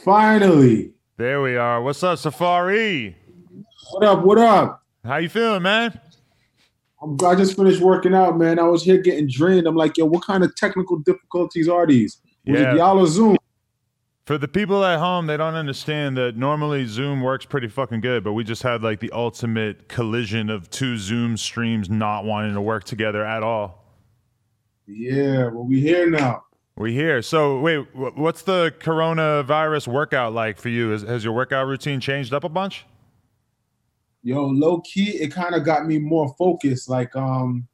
[0.00, 0.92] Finally.
[1.16, 1.82] There we are.
[1.82, 3.14] What's up, Safaree?
[3.90, 4.24] What up?
[4.24, 4.82] What up?
[5.04, 5.98] How you feeling, man?
[7.02, 8.58] I'm, I just finished working out, man.
[8.58, 9.66] I was here getting drained.
[9.66, 12.18] I'm like, yo, what kind of technical difficulties are these?
[12.46, 12.74] Was Yeah.
[12.74, 13.36] y'all or Zoom?
[14.26, 18.22] For the people at home, they don't understand that normally Zoom works pretty fucking good,
[18.22, 22.60] but we just had like the ultimate collision of two Zoom streams not wanting to
[22.60, 23.84] work together at all.
[24.86, 26.44] Yeah, well, we here now.
[26.78, 27.22] We here.
[27.22, 30.90] So wait, what's the coronavirus workout like for you?
[30.90, 32.86] Has, has your workout routine changed up a bunch?
[34.22, 36.88] Yo, low key, it kind of got me more focused.
[36.88, 37.66] Like, um,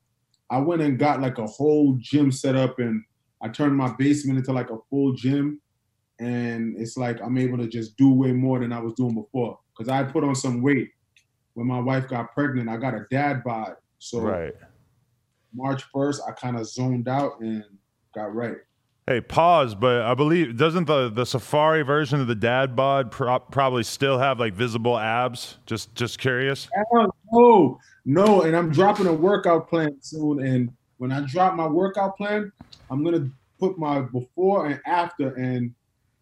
[0.50, 3.02] I went and got like a whole gym set up, and
[3.42, 5.60] I turned my basement into like a full gym.
[6.18, 9.58] And it's like I'm able to just do way more than I was doing before.
[9.76, 10.90] Cause I put on some weight
[11.54, 12.68] when my wife got pregnant.
[12.68, 14.54] I got a dad bod, so Right.
[15.52, 17.64] March 1st, I kind of zoned out and
[18.14, 18.56] got right.
[19.06, 19.74] Hey, pause.
[19.74, 24.18] But I believe doesn't the the Safaree version of the dad bod pro- probably still
[24.18, 25.58] have like visible abs?
[25.66, 26.68] Just just curious.
[27.30, 30.44] No, no, and I'm dropping a workout plan soon.
[30.44, 32.50] And when I drop my workout plan,
[32.90, 33.28] I'm gonna
[33.60, 35.74] put my before and after, and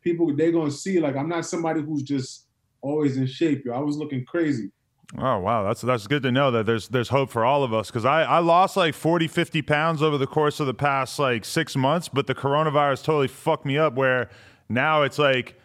[0.03, 2.47] people they're gonna see like I'm not somebody who's just
[2.81, 3.65] always in shape.
[3.65, 4.73] Yo, I was looking crazy.
[5.19, 7.89] Oh wow, that's that's good to know that there's there's hope for all of us
[7.89, 11.45] because I, I lost like 40, 50 pounds over the course of the past like
[11.45, 14.31] six months, but the coronavirus totally fucked me up where
[14.71, 15.61] now it's like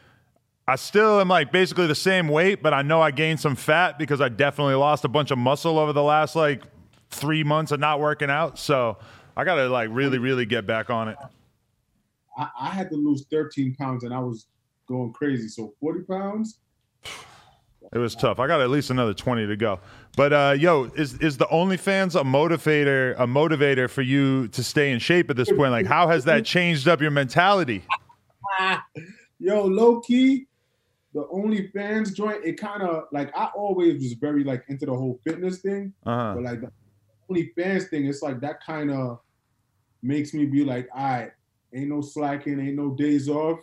[0.67, 3.97] I still am like basically the same weight, but I know I gained some fat
[3.97, 6.63] because I definitely lost a bunch of muscle over the last like
[7.09, 8.59] three months of not working out.
[8.59, 8.97] So
[9.38, 11.17] I gotta like really, really get back on it.
[12.38, 14.47] I, I had to lose 13 pounds, and I was
[14.88, 15.47] going crazy.
[15.47, 16.59] So 40 pounds.
[17.93, 18.39] It was tough.
[18.39, 19.80] I got at least another twenty to go.
[20.16, 24.91] But uh, yo, is is the OnlyFans a motivator a motivator for you to stay
[24.91, 25.71] in shape at this point?
[25.71, 27.83] Like, how has that changed up your mentality?
[29.39, 30.47] Yo, low key,
[31.13, 35.19] the OnlyFans joint, it kind of like I always was very like into the whole
[35.23, 35.93] fitness thing.
[36.05, 36.33] Uh-huh.
[36.35, 36.71] But like the
[37.30, 39.19] OnlyFans thing, it's like that kind of
[40.02, 41.31] makes me be like, all right,
[41.73, 43.59] ain't no slacking, ain't no days off.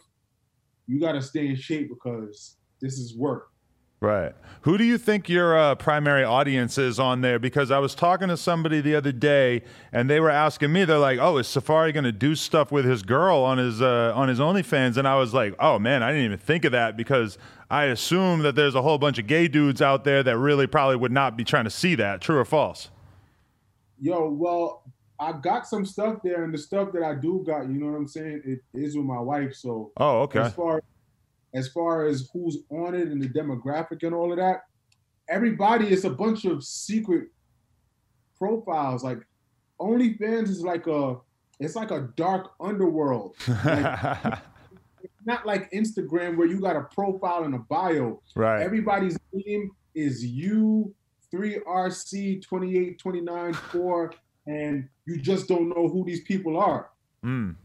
[0.87, 3.51] You gotta stay in shape because this is work.
[4.01, 4.33] Right.
[4.63, 7.39] Who do you think your uh, primary audience is on there?
[7.39, 9.63] Because I was talking to somebody the other day,
[9.93, 12.85] and they were asking me, they're like, "Oh, is Safaree going to do stuff with
[12.85, 16.11] his girl on his uh, on his OnlyFans?" And I was like, "Oh man, I
[16.11, 17.39] didn't even think of that because
[17.71, 20.97] I assume that there's a whole bunch of gay dudes out there that really probably
[20.97, 22.21] would not be trying to see that.
[22.21, 22.91] True or false?"
[24.01, 24.83] Yo, well,
[25.21, 27.97] I got some stuff there, and the stuff that I do got, you know what
[27.97, 29.55] I'm saying, it is with my wife.
[29.55, 30.41] So Oh, okay.
[30.41, 30.83] as far
[31.55, 34.63] as far as who's on it and the demographic and all of that,
[35.29, 37.29] everybody is a bunch of secret
[38.37, 39.05] profiles.
[39.05, 39.21] Like
[39.81, 41.17] OnlyFans is like a
[41.61, 43.37] it's like a dark underworld.
[43.65, 44.39] Like,
[45.27, 48.21] not like Instagram where you got a profile and a bio.
[48.35, 48.63] right.
[48.63, 50.95] Everybody's name is you
[51.33, 54.15] 3RC 28 29 4
[54.47, 56.91] and you just don't know who these people are.
[57.25, 57.57] Mm,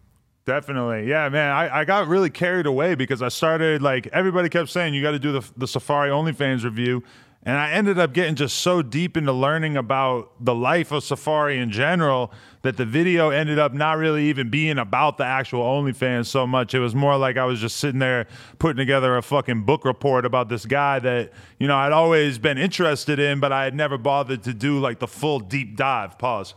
[0.49, 1.07] definitely.
[1.07, 1.51] Yeah, man.
[1.51, 5.11] I, I got really carried away because I started like everybody kept saying you got
[5.11, 7.03] to do the the Safaree OnlyFans review.
[7.43, 11.61] And I ended up getting just so deep into learning about the life of Safaree
[11.61, 12.33] in general
[12.63, 16.73] that the video ended up not really even being about the actual OnlyFans so much.
[16.73, 18.27] It was more like I was just sitting there
[18.57, 22.57] putting together a fucking book report about this guy that, you know, I'd always been
[22.57, 26.17] interested in, but I had never bothered to do like the full deep dive.
[26.17, 26.55] Pause.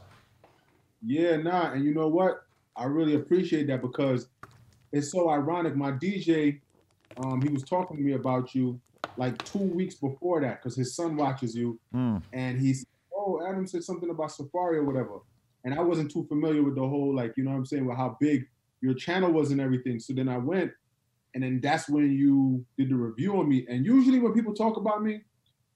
[1.04, 2.44] Yeah, nah, and you know what?
[2.76, 4.28] I really appreciate that because
[4.92, 5.76] it's so ironic.
[5.76, 6.60] My DJ,
[7.22, 8.80] um, he was talking to me about you
[9.18, 12.22] like two weeks before that because his son watches you, Mm.
[12.32, 15.18] and he's oh Adam said something about Safaree or whatever,
[15.64, 17.96] and I wasn't too familiar with the whole like you know what I'm saying with
[17.96, 18.44] how big
[18.80, 20.00] your channel was and everything.
[20.00, 20.72] So then I went,
[21.34, 23.66] and then that's when you did the review on me.
[23.68, 25.20] And usually when people talk about me,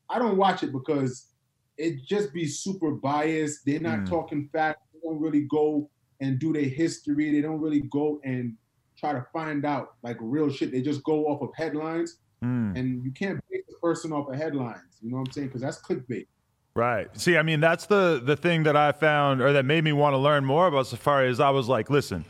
[0.09, 1.29] I don't watch it because
[1.77, 3.65] it just be super biased.
[3.67, 4.09] They're not Mm.
[4.09, 4.81] talking facts.
[4.95, 5.91] They don't really go
[6.21, 7.33] and do their history.
[7.33, 8.55] They don't really go and
[8.99, 10.73] try to find out like real shit.
[10.73, 12.77] They just go off of headlines, Mm.
[12.79, 14.99] and you can't base a person off of headlines.
[15.01, 15.47] You know what I'm saying?
[15.49, 16.27] Because that's clickbait.
[16.75, 17.09] Right.
[17.19, 20.13] See, I mean, that's the the thing that I found, or that made me want
[20.13, 21.31] to learn more about Safaree.
[21.31, 22.27] Is I was like, listen,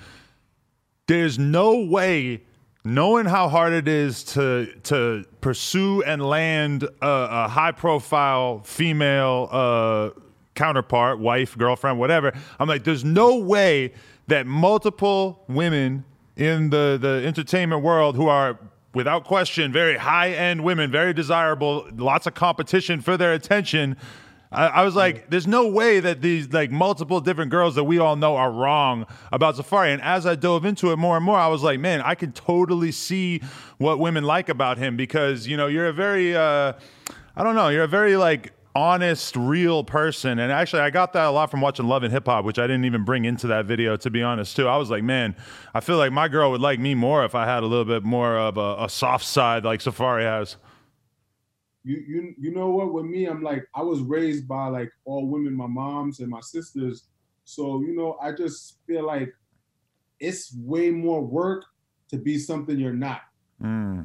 [1.08, 2.42] there's no way,
[2.84, 9.48] knowing how hard it is to to pursue and land a, a high profile female
[9.50, 10.10] uh,
[10.56, 12.32] counterpart, wife, girlfriend, whatever.
[12.58, 13.92] I'm like, there's no way
[14.26, 16.04] that multiple women
[16.36, 18.58] in the the entertainment world who are
[18.96, 23.94] without question very high end women, very desirable, lots of competition for their attention.
[24.50, 27.98] I, I, was like, there's no way that these like multiple different girls that we
[27.98, 29.92] all know are wrong about Safaree.
[29.92, 32.32] And as I dove into it more and more, I was like, man, I can
[32.32, 33.42] totally see
[33.76, 36.72] what women like about him because you know you're a very, uh,
[37.36, 40.38] I don't know, you're a very like honest, real person.
[40.38, 42.66] And actually, I got that a lot from watching Love and Hip Hop, which I
[42.66, 44.68] didn't even bring into that video, to be honest, too.
[44.68, 45.34] I was like, man,
[45.74, 48.04] I feel like my girl would like me more if I had a little bit
[48.04, 50.56] more of a, a soft side like Safaree has.
[51.84, 55.28] You, you you know what with me I'm like I was raised by like all
[55.28, 57.04] women my moms and my sisters
[57.44, 59.32] so you know I just feel like
[60.18, 61.64] it's way more work
[62.08, 63.20] to be something you're not
[63.62, 64.04] mm.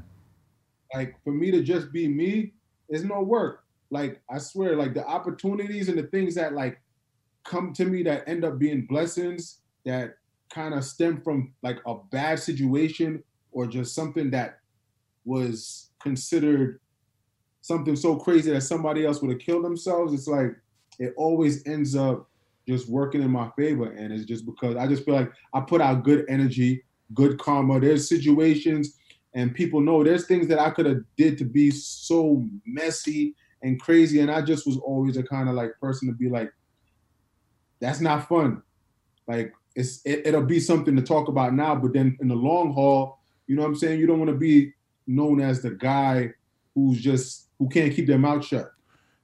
[0.94, 2.54] like for me to just be me
[2.88, 3.61] is no work
[3.92, 6.82] like I swear, like the opportunities and the things that like
[7.44, 10.16] come to me that end up being blessings that
[10.54, 14.60] kind of stem from like a bad situation or just something that
[15.26, 16.80] was considered
[17.62, 20.14] something so crazy that somebody else would have killed themselves.
[20.14, 20.56] It's like
[21.00, 22.28] it always ends up
[22.68, 23.92] just working in my favor.
[23.92, 26.84] And it's just because I just feel like I put out good energy,
[27.14, 27.80] good karma.
[27.80, 28.98] There's situations
[29.34, 33.80] and people know there's things that I could have did to be so messy and
[33.80, 34.20] crazy.
[34.20, 36.52] And I just was always a kind of like person to be like,
[37.80, 38.62] that's not fun.
[39.28, 42.74] Like it's it, it'll be something to talk about now, but then in the long
[42.74, 44.00] haul, you know what I'm saying?
[44.00, 44.74] You don't want to be
[45.08, 46.32] known as the guy
[46.76, 48.72] who's just who can't keep their mouth shut.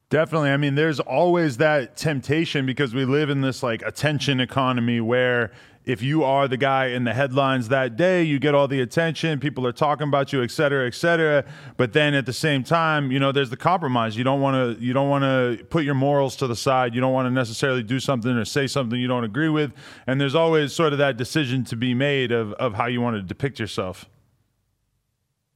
[0.09, 0.51] Definitely.
[0.51, 5.51] I mean, there's always that temptation because we live in this like attention economy where
[5.87, 9.39] if you are the guy in the headlines that day, you get all the attention,
[9.39, 11.45] people are talking about you, et cetera, et cetera.
[11.77, 14.17] But then at the same time, you know, there's the compromise.
[14.17, 16.93] You don't want to you don't want to put your morals to the side.
[16.93, 19.71] You don't want to necessarily do something or say something you don't agree with.
[20.07, 23.15] And there's always sort of that decision to be made of of how you want
[23.15, 24.09] to depict yourself.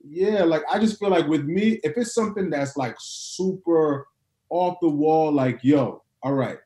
[0.01, 4.07] Yeah, like I just feel like with me, if it's something that's like super
[4.50, 6.57] off the wall, like, yo, all right,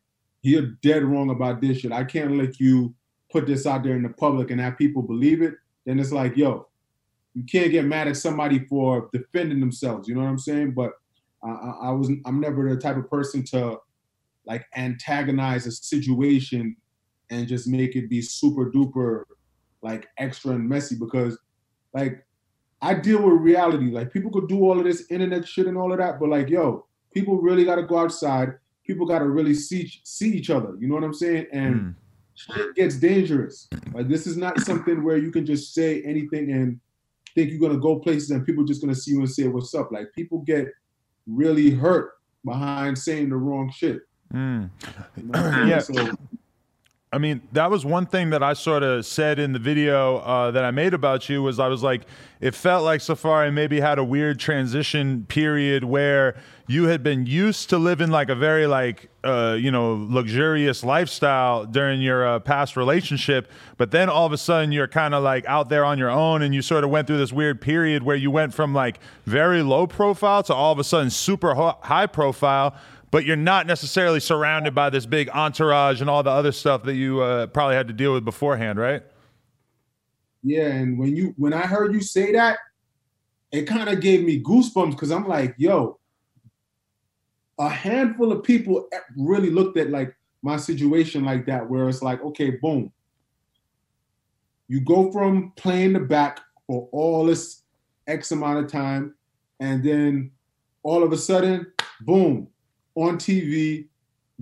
[0.43, 1.91] you're dead wrong about this shit.
[1.91, 2.93] I can't let you
[3.35, 5.55] put this out there in the public and have people believe it,
[5.85, 6.65] then it's like, yo,
[7.33, 10.07] you can't get mad at somebody for defending themselves.
[10.07, 10.71] You know what I'm saying?
[10.71, 10.93] But
[11.45, 13.77] uh, I was I'm never the type of person to
[14.45, 16.77] like antagonize a situation
[17.29, 19.25] and just make it be super duper
[19.81, 21.37] like extra and messy because
[21.93, 22.25] like
[22.81, 23.91] I deal with reality.
[23.91, 26.47] Like people could do all of this internet shit and all of that, but like
[26.47, 28.53] yo, people really got to go outside.
[28.85, 30.73] People got to really see see each other.
[30.79, 31.47] You know what I'm saying?
[31.51, 31.95] And mm
[32.35, 33.67] shit gets dangerous.
[33.93, 36.79] Like this is not something where you can just say anything and
[37.33, 39.91] think you're gonna go places and people just gonna see you and say what's up.
[39.91, 40.67] Like people get
[41.27, 44.01] really hurt behind saying the wrong shit.
[44.33, 44.69] Mm.
[45.17, 45.79] You know yeah.
[45.79, 45.93] So,
[47.15, 50.51] I mean, that was one thing that I sort of said in the video uh,
[50.51, 52.01] that I made about you was I was like,
[52.41, 56.35] it felt like Safaree maybe had a weird transition period where
[56.67, 61.65] you had been used to living like a very like uh, you know luxurious lifestyle
[61.65, 65.45] during your uh, past relationship, but then all of a sudden you're kind of like
[65.45, 68.17] out there on your own, and you sort of went through this weird period where
[68.17, 72.75] you went from like very low profile to all of a sudden super high profile
[73.15, 76.95] but you're not necessarily surrounded by this big entourage and all the other stuff that
[76.95, 79.03] you uh, probably had to deal with beforehand, right?
[80.43, 82.57] Yeah, and when you when I heard you say that,
[83.53, 85.97] it kind of gave me goosebumps because I'm like, yo,
[87.57, 88.85] a handful of people
[89.15, 92.91] really looked at like my situation like that, where it's like, okay, boom.
[94.67, 97.61] You go from playing the back for all this
[98.07, 99.15] X amount of time,
[99.61, 100.31] and then
[100.83, 102.49] all of a sudden, boom,
[102.95, 103.87] on TV,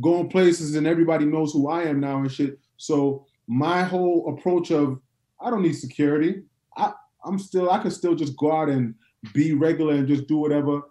[0.02, 2.60] going places, and everybody knows who I am now and shit.
[2.78, 5.00] So my whole approach of
[5.40, 6.44] I don't need security.
[6.78, 6.94] I
[7.26, 8.96] I'm still I can still just go out and
[9.34, 10.82] be regular and just do whatever.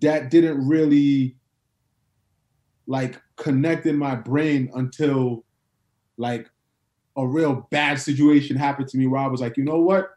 [0.00, 1.36] That didn't really
[2.86, 5.44] like connect in my brain until
[6.16, 6.48] like
[7.16, 10.10] a real bad situation happened to me where I was like, you know what?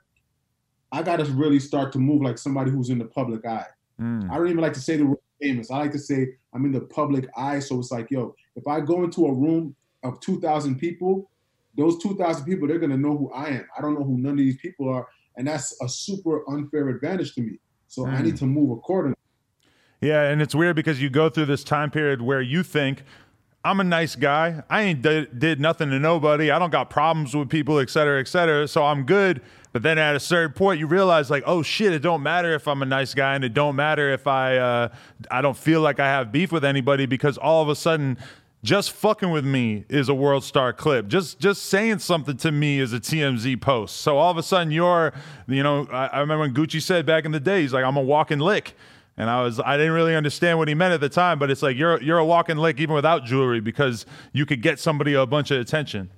[0.92, 3.68] I gotta really start to move like somebody who's in the public eye.
[4.00, 4.30] Mm.
[4.30, 5.70] I don't even like to say the word famous.
[5.70, 7.60] I like to say I'm in the public eye.
[7.60, 11.30] So it's like, yo, if I go into a room of 2,000 people,
[11.76, 13.68] those 2,000 people, they're going to know who I am.
[13.78, 15.08] I don't know who none of these people are.
[15.38, 17.60] And that's a super unfair advantage to me.
[17.88, 18.14] So mm.
[18.14, 19.16] I need to move accordingly.
[20.02, 20.24] Yeah.
[20.24, 23.04] And it's weird because you go through this time period where you think,
[23.66, 24.62] I'm a nice guy.
[24.70, 26.52] I ain't did, did nothing to nobody.
[26.52, 28.68] I don't got problems with people, et cetera, et cetera.
[28.68, 29.42] So I'm good.
[29.74, 32.68] But then at a certain point, you realize like, oh shit, it don't matter if
[32.68, 34.90] I'm a nice guy, and it don't matter if I uh,
[35.32, 38.20] I don't feel like I have beef with anybody because all of a sudden,
[38.64, 41.08] just fucking with me is a world star clip.
[41.08, 43.98] Just just saying something to me is a TMZ post.
[43.98, 45.12] So all of a sudden, you're,
[45.48, 47.98] you know, I, I remember when Gucci said back in the day, he's like, I'm
[47.98, 48.76] a walking lick.
[49.18, 51.62] And I was I didn't really understand what he meant at the time, but it's
[51.64, 55.26] like you're you're a walking lick even without jewelry because you could get somebody a
[55.26, 56.10] bunch of attention.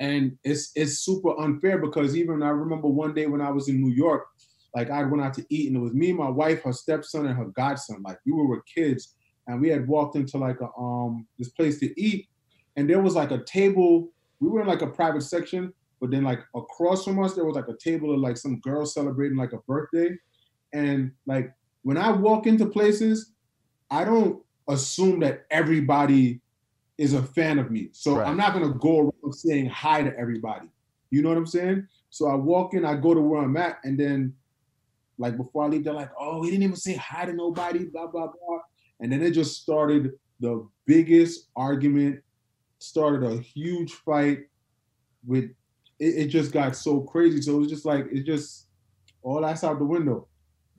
[0.00, 3.80] And it's it's super unfair because even I remember one day when I was in
[3.82, 4.26] New York,
[4.74, 7.36] like I went out to eat and it was me, my wife, her stepson, and
[7.36, 8.02] her godson.
[8.02, 9.14] Like we were kids,
[9.46, 12.28] and we had walked into like a um this place to eat,
[12.76, 14.08] and there was like a table.
[14.40, 17.56] We were in like a private section, but then like across from us there was
[17.56, 20.16] like a table of like some girls celebrating like a birthday,
[20.72, 21.52] and like
[21.82, 23.32] when I walk into places,
[23.90, 26.40] I don't assume that everybody
[27.00, 27.88] is a fan of me.
[27.92, 28.28] So right.
[28.28, 30.68] I'm not gonna go around saying hi to everybody.
[31.10, 31.88] You know what I'm saying?
[32.10, 34.34] So I walk in, I go to where I'm at, and then
[35.16, 38.06] like before I leave, they're like, "Oh, he didn't even say hi to nobody," blah
[38.06, 38.58] blah blah,
[39.00, 42.20] and then it just started the biggest argument,
[42.80, 44.40] started a huge fight.
[45.26, 45.44] With
[45.98, 47.40] it, it just got so crazy.
[47.40, 48.66] So it was just like it just
[49.22, 50.28] all that's out the window.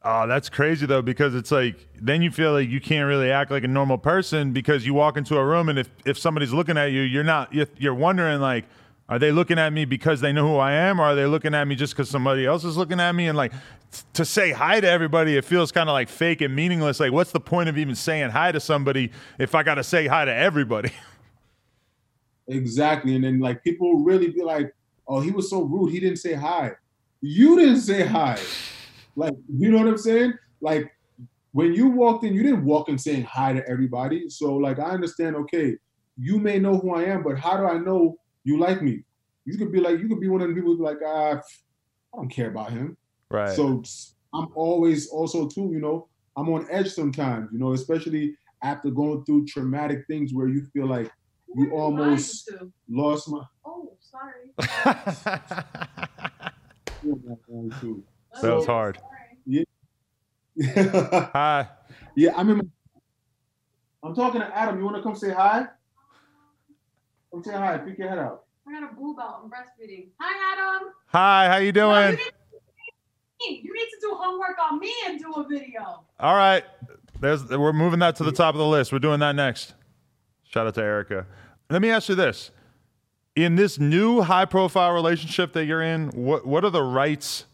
[0.03, 3.51] Oh, that's crazy though, because it's like then you feel like you can't really act
[3.51, 6.77] like a normal person because you walk into a room and if if somebody's looking
[6.77, 8.65] at you, you're not you're wondering like,
[9.09, 11.53] are they looking at me because they know who I am, or are they looking
[11.53, 13.27] at me just because somebody else is looking at me?
[13.27, 13.51] And like
[14.13, 16.99] to say hi to everybody, it feels kind of like fake and meaningless.
[16.99, 20.07] Like, what's the point of even saying hi to somebody if I got to say
[20.07, 20.91] hi to everybody?
[22.47, 24.75] Exactly, and then like people really be like,
[25.07, 25.93] "Oh, he was so rude.
[25.93, 26.71] He didn't say hi."
[27.21, 28.39] You didn't say hi.
[29.15, 30.33] Like, you know what I'm saying?
[30.61, 30.91] Like,
[31.51, 34.29] when you walked in, you didn't walk in saying hi to everybody.
[34.29, 35.75] So, like, I understand, okay,
[36.17, 39.03] you may know who I am, but how do I know you like me?
[39.45, 41.41] You could be like, you could be one of the people like, ah,
[42.13, 42.97] I don't care about him.
[43.29, 43.55] Right.
[43.55, 43.83] So
[44.33, 49.25] I'm always also too, you know, I'm on edge sometimes, you know, especially after going
[49.25, 51.11] through traumatic things where you feel like
[51.55, 52.49] you almost
[52.89, 53.43] lost my.
[53.65, 54.51] Oh, sorry.
[58.39, 58.99] That was hard.
[59.45, 59.63] Yeah.
[60.73, 61.67] hi.
[62.15, 62.71] Yeah, I'm in.
[64.03, 64.77] I'm talking to Adam.
[64.77, 65.65] You want to come say hi?
[67.31, 67.77] Come say hi.
[67.77, 68.43] Pick your head out.
[68.67, 69.41] I got a boob out.
[69.43, 70.07] I'm breastfeeding.
[70.19, 70.89] Hi, Adam.
[71.07, 71.47] Hi.
[71.47, 71.91] How you doing?
[71.91, 72.21] No,
[73.41, 76.03] you, you need to do homework on me and do a video.
[76.19, 76.63] All right.
[77.19, 77.45] There's.
[77.47, 78.91] We're moving that to the top of the list.
[78.91, 79.73] We're doing that next.
[80.43, 81.25] Shout out to Erica.
[81.69, 82.51] Let me ask you this:
[83.35, 87.45] In this new high-profile relationship that you're in, what what are the rights?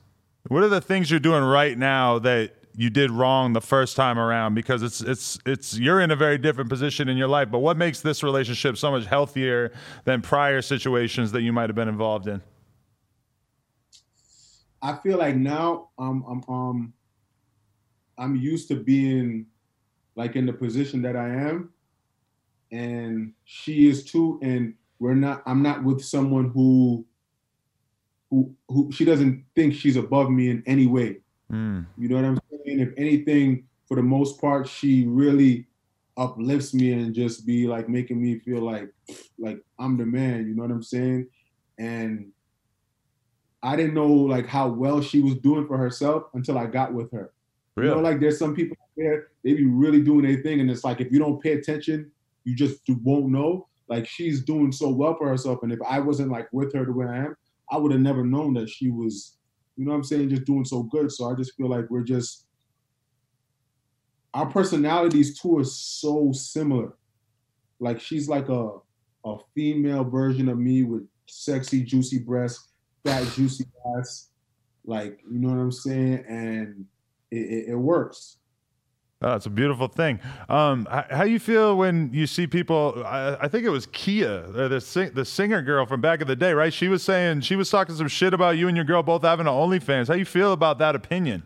[0.49, 4.17] What are the things you're doing right now that you did wrong the first time
[4.17, 4.53] around?
[4.53, 7.49] Because it's it's it's you're in a very different position in your life.
[7.51, 9.73] But what makes this relationship so much healthier
[10.05, 12.41] than prior situations that you might have been involved in?
[14.81, 16.93] I feel like now I'm I'm um
[18.17, 19.47] I'm used to being
[20.15, 21.71] like in the position that I am,
[22.71, 24.39] and she is too.
[24.41, 25.43] And we're not.
[25.45, 27.05] I'm not with someone who
[28.29, 31.17] who who she doesn't think she's above me in any way.
[31.51, 31.85] Mm.
[31.97, 32.79] You know what I'm saying?
[32.79, 35.67] If anything, for the most part, she really
[36.17, 38.91] uplifts me and just be like making me feel like
[39.37, 40.47] like I'm the man.
[40.47, 41.27] You know what I'm saying?
[41.79, 42.31] And
[43.63, 47.11] I didn't know like how well she was doing for herself until I got with
[47.11, 47.31] her.
[47.75, 47.89] Really?
[47.89, 50.83] You know, like there's some people there, they be really doing their thing, and it's
[50.83, 52.11] like if you don't pay attention,
[52.43, 53.67] you just won't know.
[53.87, 56.91] Like she's doing so well for herself, and if I wasn't like with her the
[56.91, 57.35] way I am,
[57.71, 59.37] I would have never known that she was,
[59.75, 61.11] you know what I'm saying, just doing so good.
[61.11, 62.45] So I just feel like we're just
[64.33, 66.97] our personalities too are so similar.
[67.79, 68.77] Like she's like a
[69.25, 72.69] a female version of me with sexy, juicy breasts,
[73.03, 73.65] fat, juicy
[73.97, 74.29] ass.
[74.85, 76.23] Like, you know what I'm saying?
[76.29, 76.85] And
[77.31, 78.36] it, it, it works.
[79.19, 80.19] Oh, it's a beautiful thing.
[80.47, 83.03] Um, how, you feel when you see people?
[83.03, 86.35] I, I think it was Kia, the sing, the singer girl from back in the
[86.35, 86.71] day, right?
[86.71, 89.47] She was saying she was talking some shit about you and your girl both having
[89.47, 90.07] an OnlyFans.
[90.07, 91.41] How you feel about that opinion?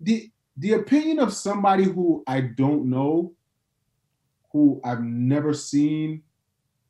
[0.00, 3.34] The the opinion of somebody who I don't know,
[4.50, 6.22] who I've never seen,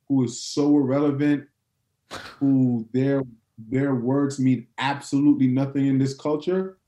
[0.07, 1.47] who is so irrelevant,
[2.39, 3.21] who their
[3.59, 6.78] their words mean absolutely nothing in this culture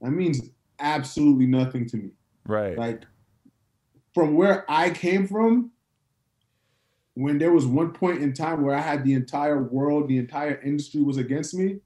[0.00, 0.40] that means
[0.78, 2.10] absolutely nothing to me.
[2.46, 2.76] Right.
[2.76, 3.02] Like
[4.14, 5.70] from where I came from,
[7.14, 10.60] when there was one point in time where I had the entire world, the entire
[10.60, 11.80] industry was against me,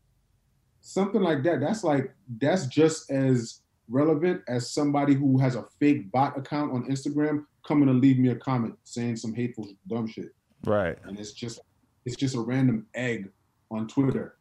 [0.81, 6.11] something like that, that's like, that's just as relevant as somebody who has a fake
[6.11, 10.35] bot account on Instagram coming to leave me a comment saying some hateful, dumb shit.
[10.65, 10.99] Right.
[11.05, 11.61] And it's just,
[12.05, 13.31] it's just a random egg
[13.71, 14.37] on Twitter.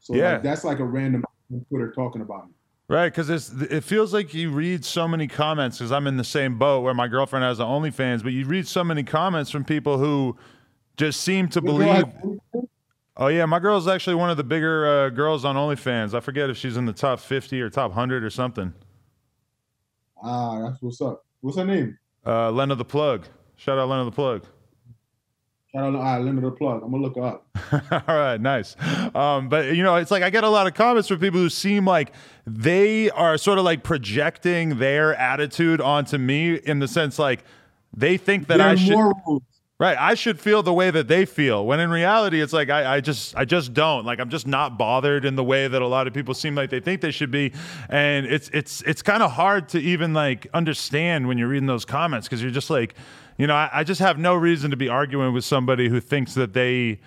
[0.00, 0.34] So yeah.
[0.34, 1.24] like, that's like a random
[1.68, 2.54] Twitter talking about me.
[2.88, 3.30] Right, because
[3.62, 5.78] it feels like you read so many comments.
[5.78, 8.68] Because I'm in the same boat where my girlfriend has the OnlyFans, but you read
[8.68, 10.36] so many comments from people who
[10.98, 12.04] just seem to believe.
[13.16, 16.12] Oh yeah, my girl's actually one of the bigger uh, girls on OnlyFans.
[16.12, 18.74] I forget if she's in the top fifty or top hundred or something.
[20.22, 21.24] Ah, that's what's up.
[21.40, 21.98] What's her name?
[22.26, 23.26] Uh, Lena the Plug.
[23.56, 24.44] Shout out Lena the Plug.
[25.74, 26.82] Shout out, ah, Lena the Plug.
[26.82, 27.46] I'm gonna look up.
[28.06, 28.76] All right, nice.
[29.14, 31.48] Um, but you know, it's like I get a lot of comments from people who
[31.48, 32.12] seem like
[32.46, 37.44] they are sort of like projecting their attitude onto me in the sense like
[37.96, 39.40] they think that They're I should.
[39.78, 39.98] Right.
[39.98, 41.66] I should feel the way that they feel.
[41.66, 44.04] When in reality, it's like I, I just I just don't.
[44.04, 46.70] Like I'm just not bothered in the way that a lot of people seem like
[46.70, 47.52] they think they should be.
[47.88, 51.84] And it's it's it's kind of hard to even like understand when you're reading those
[51.84, 52.94] comments because you're just like,
[53.38, 56.34] you know, I, I just have no reason to be arguing with somebody who thinks
[56.34, 57.00] that they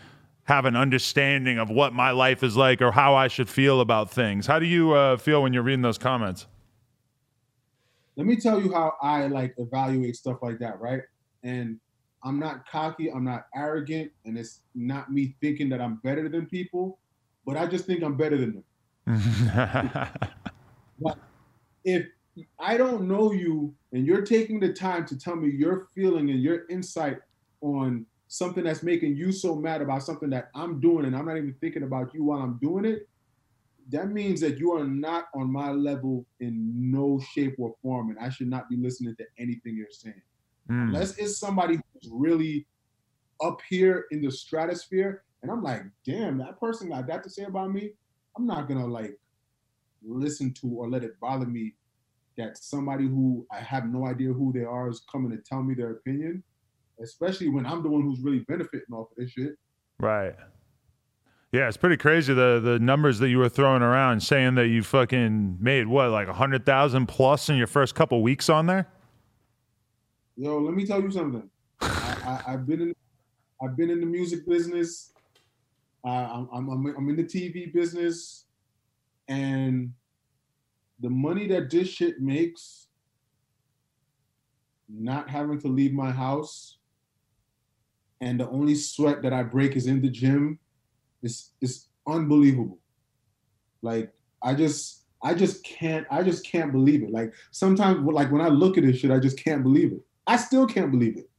[0.46, 4.12] have an understanding of what my life is like or how I should feel about
[4.12, 4.46] things.
[4.46, 6.46] How do you uh, feel when you're reading those comments?
[8.16, 11.02] Let me tell you how I like evaluate stuff like that, right?
[11.44, 11.80] And
[12.24, 16.46] I'm not cocky, I'm not arrogant, and it's not me thinking that I'm better than
[16.46, 17.00] people,
[17.46, 18.64] but I just think I'm better than
[19.06, 20.08] them.
[21.88, 22.08] If
[22.60, 26.42] I don't know you and you're taking the time to tell me your feeling and
[26.42, 27.20] your insight
[27.62, 31.38] on something that's making you so mad about something that I'm doing and I'm not
[31.38, 33.08] even thinking about you while I'm doing it,
[33.90, 38.20] that means that you are not on my level in no shape or form, and
[38.20, 40.22] I should not be listening to anything you're saying.
[40.70, 40.88] Mm.
[40.88, 42.66] Unless it's somebody who's really
[43.42, 47.44] up here in the stratosphere, and I'm like, damn, that person got that to say
[47.44, 47.92] about me.
[48.36, 49.20] I'm not gonna like
[50.04, 51.76] listen to or let it bother me
[52.38, 55.74] that somebody who I have no idea who they are is coming to tell me
[55.74, 56.44] their opinion,
[57.02, 59.56] especially when I'm the one who's really benefiting off of this shit.
[60.00, 60.36] Right.
[61.52, 64.84] Yeah, it's pretty crazy the the numbers that you were throwing around, saying that you
[64.84, 68.88] fucking made what like a hundred thousand plus in your first couple weeks on there.
[70.36, 71.50] Yo, let me tell you something.
[71.80, 72.96] I, I, I've been in,
[73.64, 75.14] I've been in the music business.
[76.06, 76.10] Uh,
[76.52, 78.46] I'm, I'm I'm in the TV business,
[79.30, 79.94] and
[81.06, 82.88] the money that this shit makes,
[84.90, 86.80] not having to leave my house,
[88.22, 90.58] and the only sweat that I break is in the gym,
[91.22, 92.80] is is unbelievable.
[93.84, 97.12] Like I just I just can't I just can't believe it.
[97.12, 100.02] Like sometimes like when I look at this shit, I just can't believe it.
[100.26, 101.30] I still can't believe it.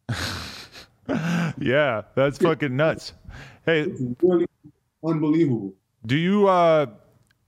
[1.58, 3.14] yeah, that's fucking nuts.
[3.64, 4.46] Hey, It's really
[5.04, 5.74] unbelievable.
[6.06, 6.86] do you uh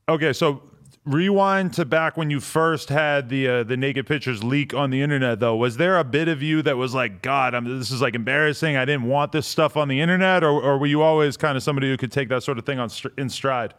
[0.08, 0.68] okay, so
[1.08, 5.02] rewind to back when you first had the uh, the naked pictures leak on the
[5.02, 5.56] internet though.
[5.56, 8.76] Was there a bit of you that was like, god, I'm, this is like embarrassing.
[8.76, 11.62] I didn't want this stuff on the internet or or were you always kind of
[11.62, 13.74] somebody who could take that sort of thing on str- in stride?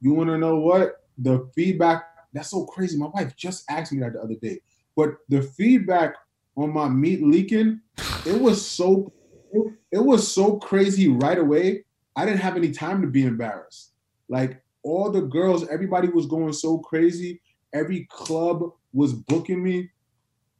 [0.00, 1.04] You want to know what?
[1.18, 2.96] The feedback, that's so crazy.
[2.96, 4.60] My wife just asked me that the other day.
[4.96, 6.14] But the feedback
[6.56, 7.80] on my meat leaking,
[8.26, 9.12] it was so
[9.52, 11.84] it, it was so crazy right away.
[12.16, 13.92] I didn't have any time to be embarrassed.
[14.28, 17.40] Like all the girls, everybody was going so crazy.
[17.72, 19.90] Every club was booking me.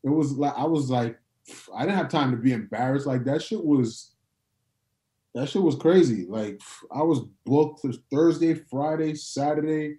[0.05, 1.19] It was like I was like,
[1.75, 3.07] I didn't have time to be embarrassed.
[3.07, 4.15] Like that shit was
[5.35, 6.27] that shit was crazy.
[6.27, 9.97] Like I was booked to Thursday, Friday, Saturday,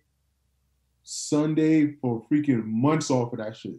[1.04, 3.76] Sunday for freaking months off of that shit.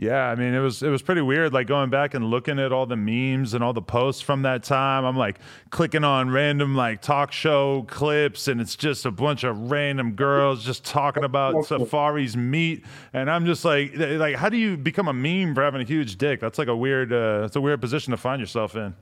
[0.00, 2.72] Yeah, I mean it was it was pretty weird like going back and looking at
[2.72, 5.04] all the memes and all the posts from that time.
[5.04, 9.70] I'm like clicking on random like talk show clips and it's just a bunch of
[9.70, 14.78] random girls just talking about Safaree's meat and I'm just like like how do you
[14.78, 16.40] become a meme for having a huge dick?
[16.40, 18.94] That's like a weird uh that's a weird position to find yourself in.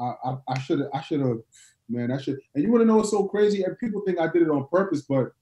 [0.00, 1.38] I should have I should have
[1.88, 3.64] man I should and you want to know what's so crazy?
[3.64, 5.32] And people think I did it on purpose, but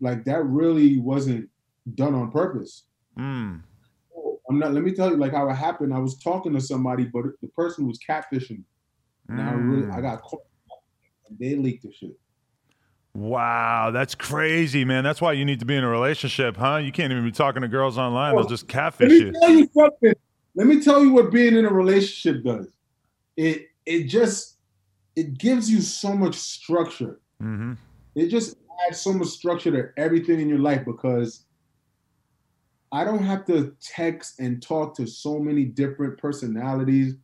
[0.00, 1.50] like that really wasn't
[1.96, 2.84] done on purpose.
[3.18, 3.62] Mm.
[4.48, 4.72] I'm not.
[4.72, 5.92] Let me tell you, like how it happened.
[5.92, 8.62] I was talking to somebody, but the person was catfishing.
[9.28, 10.40] And I really, I got caught.
[11.28, 12.18] And they leaked the shit.
[13.14, 15.04] Wow, that's crazy, man.
[15.04, 16.76] That's why you need to be in a relationship, huh?
[16.76, 18.36] You can't even be talking to girls online.
[18.36, 19.32] They'll just catfish Let me you.
[19.32, 20.14] tell you something.
[20.54, 22.68] Let me tell you what being in a relationship does.
[23.36, 24.56] It it just
[25.16, 27.20] it gives you so much structure.
[27.40, 27.74] hmm
[28.14, 28.56] It just
[28.86, 31.44] adds so much structure to everything in your life because
[32.90, 37.14] I don't have to text and talk to so many different personalities.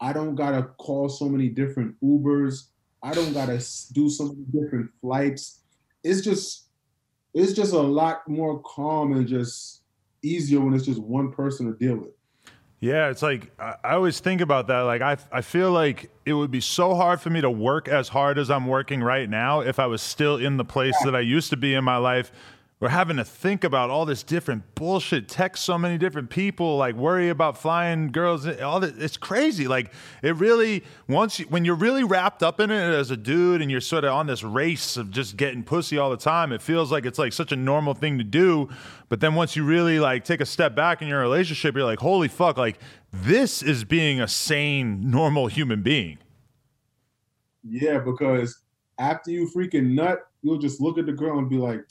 [0.00, 2.68] I don't gotta call so many different Ubers.
[3.02, 5.60] I don't gotta do so many different flights.
[6.04, 6.66] It's just
[7.34, 9.82] it's just a lot more calm and just
[10.22, 12.10] easier when it's just one person to deal with.
[12.80, 14.80] Yeah, it's like I, I always think about that.
[14.80, 18.08] Like I, I feel like it would be so hard for me to work as
[18.08, 21.20] hard as I'm working right now if I was still in the place that I
[21.20, 22.30] used to be in my life
[22.80, 26.94] we're having to think about all this different bullshit, text so many different people, like
[26.94, 28.96] worry about flying girls, all that.
[29.02, 29.66] It's crazy.
[29.66, 33.62] Like it really once you, when you're really wrapped up in it as a dude
[33.62, 36.62] and you're sort of on this race of just getting pussy all the time, it
[36.62, 38.68] feels like it's like such a normal thing to do.
[39.08, 41.98] But then once you really like take a step back in your relationship, you're like,
[41.98, 42.78] holy fuck, like
[43.12, 46.18] this is being a sane, normal human being.
[47.64, 48.60] Yeah, because
[49.00, 51.82] after you freaking nut, you'll just look at the girl and be like,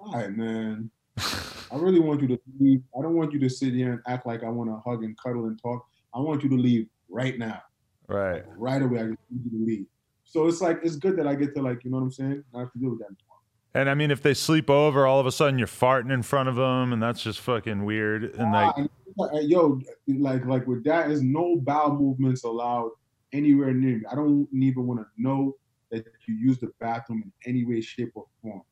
[0.00, 0.90] all right, man.
[1.18, 2.82] I really want you to leave.
[2.98, 5.16] I don't want you to sit here and act like I want to hug and
[5.18, 5.86] cuddle and talk.
[6.14, 7.62] I want you to leave right now.
[8.08, 8.42] Right.
[8.56, 9.00] Right away.
[9.00, 9.86] I just need you to leave.
[10.24, 12.44] So it's like it's good that I get to like, you know what I'm saying?
[12.52, 13.38] Not have to deal with that anymore.
[13.74, 16.48] And I mean, if they sleep over, all of a sudden you're farting in front
[16.48, 18.34] of them, and that's just fucking weird.
[18.34, 18.74] And like,
[19.18, 22.90] Ah, yo, like like with that, is no bowel movements allowed
[23.32, 24.04] anywhere near me.
[24.10, 25.56] I don't even want to know
[25.90, 28.62] that you use the bathroom in any way, shape, or form.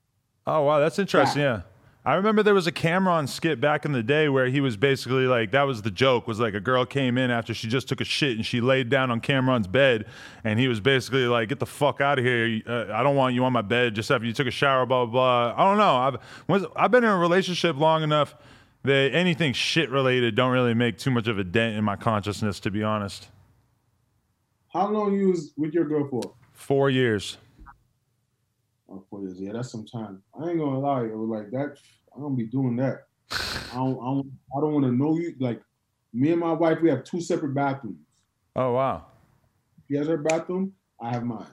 [0.49, 1.43] Oh wow, that's interesting.
[1.43, 1.61] Yeah.
[2.07, 5.27] I remember there was a Cam'ron skit back in the day where he was basically
[5.27, 8.01] like that was the joke was like a girl came in after she just took
[8.01, 10.07] a shit and she laid down on Cam'ron's bed
[10.45, 13.35] and he was basically like get the fuck out of here uh, I don't want
[13.35, 15.77] you on my bed just after you took a shower blah blah blah I don't
[15.77, 16.17] know I've
[16.49, 18.35] was, I've been in a relationship long enough
[18.85, 22.59] that anything shit related don't really make too much of a dent in my consciousness
[22.61, 23.29] to be honest
[24.73, 26.23] How long you was with your girl for?
[26.55, 27.37] 4 years
[29.11, 29.38] Four years.
[29.38, 30.22] Yeah, that's some time.
[30.40, 31.77] I ain't gonna lie, it was like that.
[32.14, 33.07] I'm gonna be doing that.
[33.31, 33.98] I don't.
[34.01, 35.35] I don't, I don't want to know you.
[35.38, 35.61] Like
[36.12, 37.98] me and my wife, we have two separate bathrooms.
[38.57, 39.07] oh wow
[39.88, 40.72] She has her bathroom.
[41.01, 41.46] I have mine.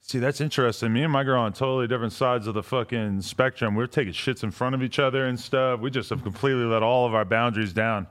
[0.00, 0.92] See, that's interesting.
[0.92, 3.74] Me and my girl on totally different sides of the fucking spectrum.
[3.74, 5.80] We're taking shits in front of each other and stuff.
[5.80, 8.06] We just have completely let all of our boundaries down.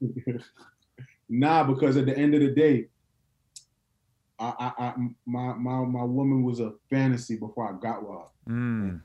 [1.28, 2.86] nah, because at the end of the day,
[4.40, 4.94] I, I, I
[5.26, 8.52] my, my, my woman was a fantasy before I got with her.
[8.52, 9.00] Mm.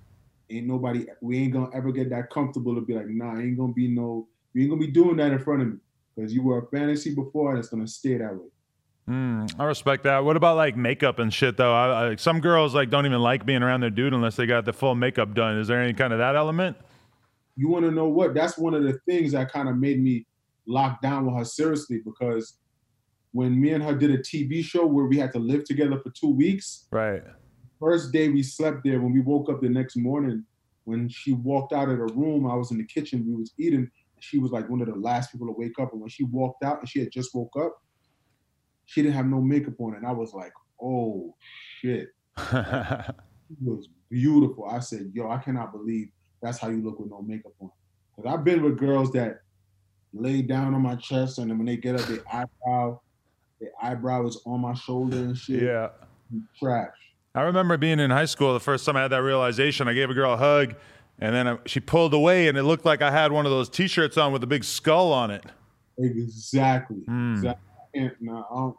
[0.50, 1.06] Ain't nobody.
[1.22, 4.28] We ain't gonna ever get that comfortable to be like, nah, ain't gonna be no.
[4.54, 5.78] You ain't gonna be doing that in front of me
[6.16, 8.48] because you were a fantasy before, and it's gonna stay that way.
[9.10, 10.24] Mm, I respect that.
[10.24, 11.74] What about like makeup and shit though?
[11.74, 14.66] I, I, some girls like don't even like being around their dude unless they got
[14.66, 15.60] the full makeup done.
[15.60, 16.78] Is there any kind of that element?
[17.56, 18.34] you want to know what?
[18.34, 20.26] That's one of the things that kind of made me
[20.68, 22.58] lock down with her seriously because
[23.36, 26.10] when me and her did a TV show where we had to live together for
[26.12, 27.22] two weeks, Right.
[27.82, 30.46] first day we slept there, when we woke up the next morning,
[30.86, 33.92] when she walked out of the room, I was in the kitchen, we was eating.
[34.22, 35.92] She was like one of the last people to wake up.
[35.92, 37.76] And when she walked out and she had just woke up,
[38.86, 39.96] she didn't have no makeup on.
[39.96, 41.36] And I was like, oh
[41.82, 42.08] shit.
[43.48, 44.66] She was beautiful.
[44.66, 46.08] I said, yo, I cannot believe
[46.42, 47.70] that's how you look with no makeup on.
[48.16, 49.42] Because I've been with girls that
[50.14, 53.00] lay down on my chest and then when they get up, their eyebrow,
[53.66, 55.64] their eyebrow was on my shoulder and shit.
[55.64, 55.90] yeah.
[56.60, 56.94] Trash.
[57.34, 59.88] I remember being in high school the first time I had that realization.
[59.88, 60.76] I gave a girl a hug,
[61.20, 63.70] and then I, she pulled away, and it looked like I had one of those
[63.70, 65.44] T-shirts on with a big skull on it.
[65.98, 67.02] Exactly.
[67.10, 67.34] Mm.
[67.36, 67.64] Exactly.
[67.80, 68.26] I can't, I
[68.56, 68.78] don't,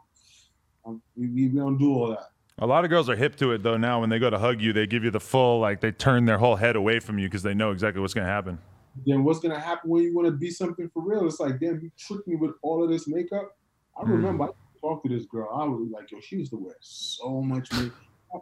[0.85, 2.29] I'm, we, we don't do all that.
[2.59, 3.77] A lot of girls are hip to it though.
[3.77, 6.25] Now, when they go to hug you, they give you the full like they turn
[6.25, 8.57] their whole head away from you because they know exactly what's gonna happen.
[9.05, 11.27] Then what's gonna happen when you want to be something for real?
[11.27, 13.55] It's like, damn, you tricked me with all of this makeup.
[13.95, 14.09] I Mm.
[14.09, 14.47] remember I
[14.81, 15.49] talked to this girl.
[15.53, 17.93] I was like, yo, she used to wear so much makeup.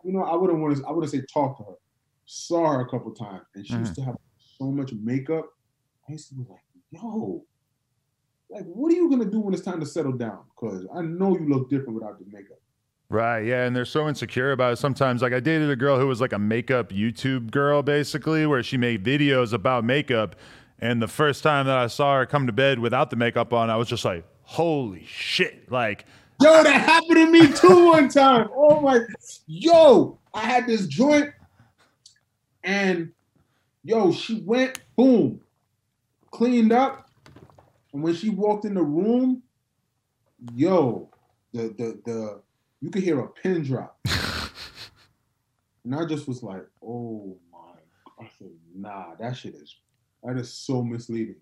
[0.03, 0.85] You know, I wouldn't want to.
[0.85, 1.75] I wouldn't say talk to her.
[2.25, 3.81] Saw her a couple times, and she Mm-hmm.
[3.81, 4.15] used to have
[4.57, 5.45] so much makeup.
[6.09, 6.59] I used to be like,
[6.91, 7.43] yo,
[8.49, 10.39] like, what are you gonna do when it's time to settle down?
[10.49, 12.57] Because I know you look different without the makeup.
[13.09, 13.45] Right.
[13.45, 13.65] Yeah.
[13.65, 14.75] And they're so insecure about it.
[14.77, 18.63] Sometimes, like, I dated a girl who was like a makeup YouTube girl, basically, where
[18.63, 20.35] she made videos about makeup.
[20.79, 23.69] And the first time that I saw her come to bed without the makeup on,
[23.69, 25.71] I was just like, holy shit.
[25.71, 26.05] Like,
[26.41, 28.49] Yo, that happened to me too one time.
[28.53, 28.99] Oh my,
[29.47, 31.31] yo, I had this joint,
[32.63, 33.11] and
[33.83, 35.39] yo, she went boom,
[36.31, 37.09] cleaned up,
[37.93, 39.43] and when she walked in the room,
[40.53, 41.09] yo,
[41.53, 42.41] the the the
[42.81, 43.97] you could hear a pin drop,
[45.85, 49.73] and I just was like, oh my, I said, nah, that shit is
[50.21, 51.37] that is so misleading.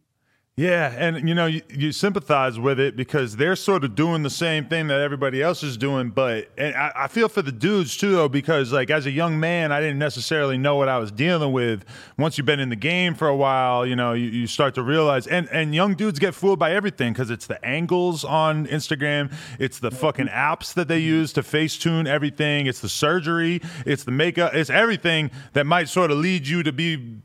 [0.55, 4.29] Yeah, and you know, you, you sympathize with it because they're sort of doing the
[4.29, 6.11] same thing that everybody else is doing.
[6.11, 9.39] But and I, I feel for the dudes too, though, because like as a young
[9.39, 11.83] man, I didn't necessarily know what I was dealing with.
[12.19, 14.83] Once you've been in the game for a while, you know, you, you start to
[14.83, 15.25] realize.
[15.25, 19.79] And and young dudes get fooled by everything because it's the angles on Instagram, it's
[19.79, 24.11] the fucking apps that they use to face tune everything, it's the surgery, it's the
[24.11, 27.17] makeup, it's everything that might sort of lead you to be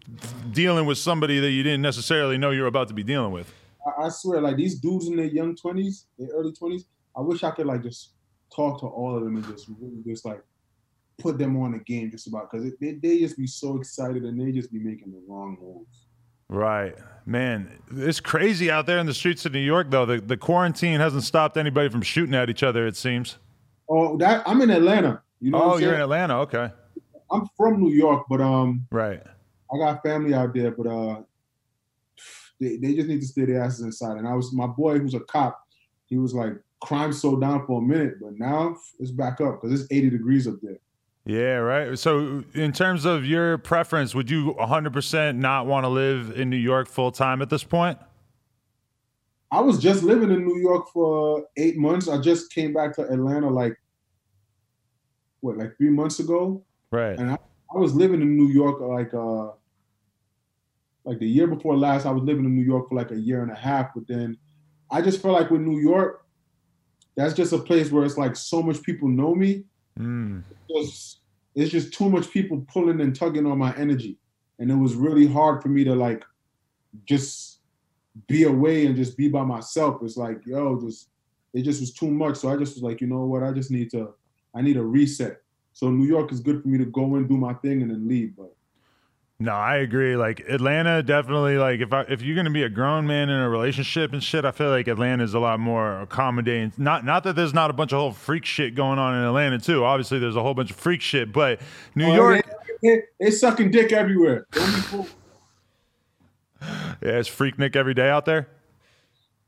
[0.51, 3.52] dealing with somebody that you didn't necessarily know you're about to be dealing with.
[3.87, 7.42] I, I swear, like these dudes in their young twenties, their early twenties, I wish
[7.42, 8.12] I could like just
[8.54, 10.42] talk to all of them and just really just like
[11.18, 14.40] put them on the game just about because they, they just be so excited and
[14.40, 16.07] they just be making the wrong moves.
[16.48, 16.94] Right.
[17.26, 20.07] Man, it's crazy out there in the streets of New York, though.
[20.07, 23.37] The, the quarantine hasn't stopped anybody from shooting at each other, it seems.
[23.90, 25.22] Oh, that I'm in Atlanta.
[25.40, 26.00] You know oh, you're in?
[26.00, 26.40] Atlanta.
[26.40, 26.70] Okay.
[27.31, 29.22] I'm from New York, but um, Right.
[29.72, 31.20] I got family out there, but uh,
[32.61, 34.16] they, they just need to stay their asses inside.
[34.18, 35.59] And I was my boy, who's a cop.
[36.07, 39.81] He was like, crime slowed down for a minute, but now it's back up because
[39.81, 40.79] it's 80 degrees up there.
[41.25, 41.99] Yeah, right.
[41.99, 46.57] So, in terms of your preference, would you 100% not want to live in New
[46.57, 47.99] York full time at this point?
[49.51, 52.09] I was just living in New York for eight months.
[52.09, 53.79] I just came back to Atlanta like
[55.40, 56.62] what, like three months ago.
[56.90, 57.18] Right.
[57.18, 57.38] And I,
[57.75, 59.53] I was living in New York like uh
[61.09, 63.40] like the year before last, I was living in New York for like a year
[63.40, 64.37] and a half, but then
[64.90, 66.27] I just felt like with New York,
[67.16, 69.64] that's just a place where it's like so much people know me.
[69.99, 70.44] Mm.
[70.71, 71.21] Just
[71.55, 74.18] it's just too much people pulling and tugging on my energy.
[74.59, 76.27] And it was really hard for me to like
[77.07, 77.61] just
[78.27, 80.03] be away and just be by myself.
[80.03, 81.09] It's like, yo, just
[81.55, 82.37] it just was too much.
[82.37, 83.42] So I just was like, you know what?
[83.42, 84.12] I just need to
[84.55, 85.40] I need a reset.
[85.73, 88.07] So New York is good for me to go and do my thing and then
[88.07, 88.37] leave.
[88.37, 88.55] But
[89.40, 90.16] No, I agree.
[90.16, 91.59] Like Atlanta, definitely.
[91.59, 94.44] Like if I, if you're gonna be a grown man in a relationship and shit,
[94.44, 96.72] I feel like Atlanta is a lot more accommodating.
[96.77, 99.61] Not not that there's not a bunch of whole freak shit going on in Atlanta
[99.61, 99.85] too.
[99.85, 101.61] Obviously, there's a whole bunch of freak shit, but
[101.94, 102.46] New Oh, York,
[102.83, 104.44] they, they, they sucking dick everywhere.
[104.51, 105.11] Don't be fooled.
[106.61, 108.48] yeah, it's freak freaknik every day out there.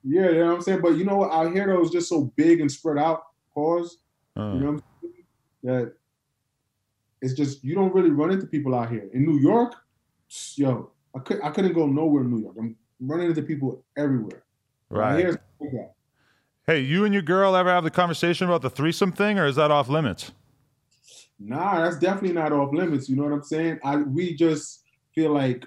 [0.04, 0.80] Yeah, you know what I'm saying?
[0.82, 1.32] But you know what?
[1.32, 3.98] Out here though is just so big and spread out, pause.
[4.36, 5.14] Uh, You know what I'm saying?
[5.64, 5.94] That
[7.22, 9.08] it's just you don't really run into people out here.
[9.12, 9.74] In New York,
[10.56, 12.56] yo, I could I couldn't go nowhere in New York.
[12.58, 14.44] I'm running into people everywhere.
[14.88, 15.18] Right.
[15.18, 15.94] here, it's like that.
[16.66, 19.56] Hey, you and your girl ever have the conversation about the threesome thing, or is
[19.56, 20.32] that off limits?
[21.38, 23.08] Nah, that's definitely not off limits.
[23.08, 23.80] You know what I'm saying?
[23.82, 25.64] I we just feel like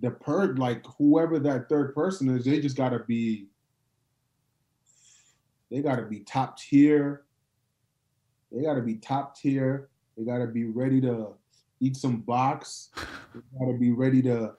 [0.00, 3.48] the per like whoever that third person is, they just gotta be
[5.70, 7.24] they gotta be top tier.
[8.52, 9.88] They gotta be top tier.
[10.18, 11.28] They gotta be ready to
[11.80, 12.90] eat some box.
[13.34, 14.54] They gotta be ready to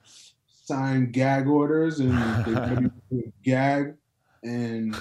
[0.47, 3.93] sign gag orders and they gotta be ready to gag.
[4.43, 4.95] And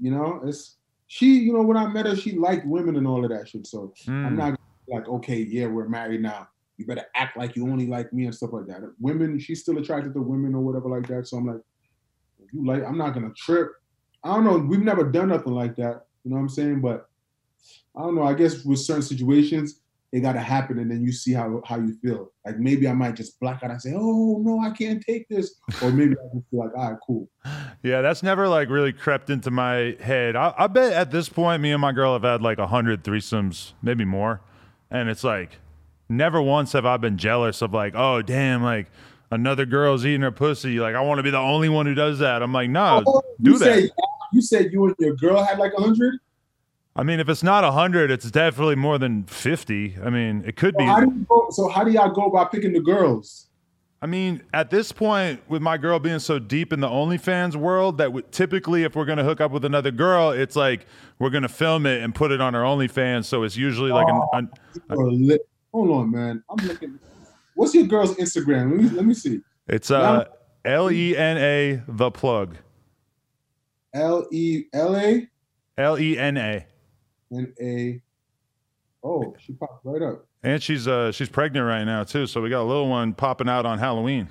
[0.00, 0.76] you know it's
[1.06, 3.66] she you know when I met her she liked women and all of that shit.
[3.66, 4.36] So I'm Mm.
[4.36, 6.48] not like okay yeah we're married now.
[6.76, 8.80] You better act like you only like me and stuff like that.
[8.98, 11.28] Women she's still attracted to women or whatever like that.
[11.28, 11.60] So I'm like
[12.52, 13.70] you like I'm not gonna trip.
[14.24, 14.58] I don't know.
[14.58, 16.06] We've never done nothing like that.
[16.24, 16.80] You know what I'm saying?
[16.80, 17.08] But
[17.96, 19.80] I don't know I guess with certain situations
[20.12, 22.92] it got to happen and then you see how how you feel like maybe I
[22.92, 26.36] might just black out and say oh no I can't take this or maybe I
[26.36, 27.28] just feel like all right cool
[27.82, 30.34] Yeah, that's never like really crept into my head.
[30.36, 33.04] I, I bet at this point, me and my girl have had like a hundred
[33.04, 34.40] threesomes, maybe more,
[34.90, 35.58] and it's like
[36.08, 38.86] never once have I been jealous of like, oh damn, like
[39.30, 40.78] another girl's eating her pussy.
[40.80, 42.42] Like I want to be the only one who does that.
[42.42, 43.64] I'm like, no, Oh, do you that.
[43.80, 43.90] Said,
[44.32, 46.18] you said you and your girl had like a hundred
[46.98, 49.96] I mean, if it's not a hundred, it's definitely more than fifty.
[50.02, 50.84] I mean, it could So be.
[50.86, 53.48] how go, so how do y'all go about picking the girls?
[54.02, 57.98] I mean, at this point, with my girl being so deep in the OnlyFans world,
[57.98, 60.86] that w- typically, if we're gonna hook up with another girl, it's like
[61.18, 63.24] we're gonna film it and put it on our OnlyFans.
[63.26, 64.50] So it's usually like an, an
[64.90, 66.42] Or lit- Hold on, man.
[66.48, 66.98] I'm looking.
[67.54, 68.70] What's your girl's Instagram?
[68.70, 69.40] Let me let me see.
[69.68, 70.24] it's uh
[70.64, 72.56] L E N A the plug
[73.92, 75.28] L E L A
[75.78, 76.66] L E N A,
[77.32, 78.02] N A.
[79.04, 80.26] Oh, she popped right up.
[80.42, 82.26] and she's uh she's pregnant right now too.
[82.26, 84.28] So we got a little one popping out on Halloween.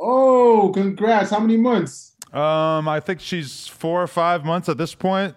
[0.00, 1.30] Oh, congrats!
[1.30, 2.16] How many months?
[2.32, 5.36] Um, I think she's four or five months at this point.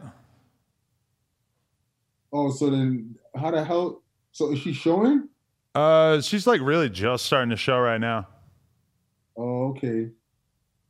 [2.31, 4.01] Oh, so then how the hell?
[4.31, 5.29] So is she showing?
[5.73, 8.27] Uh, she's like really just starting to show right now.
[9.37, 10.09] Oh, okay.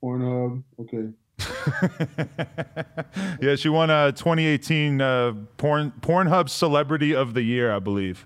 [0.01, 0.63] Pornhub.
[0.79, 1.10] Okay.
[3.41, 8.26] yeah, she won a 2018 uh, porn Pornhub Celebrity of the Year, I believe.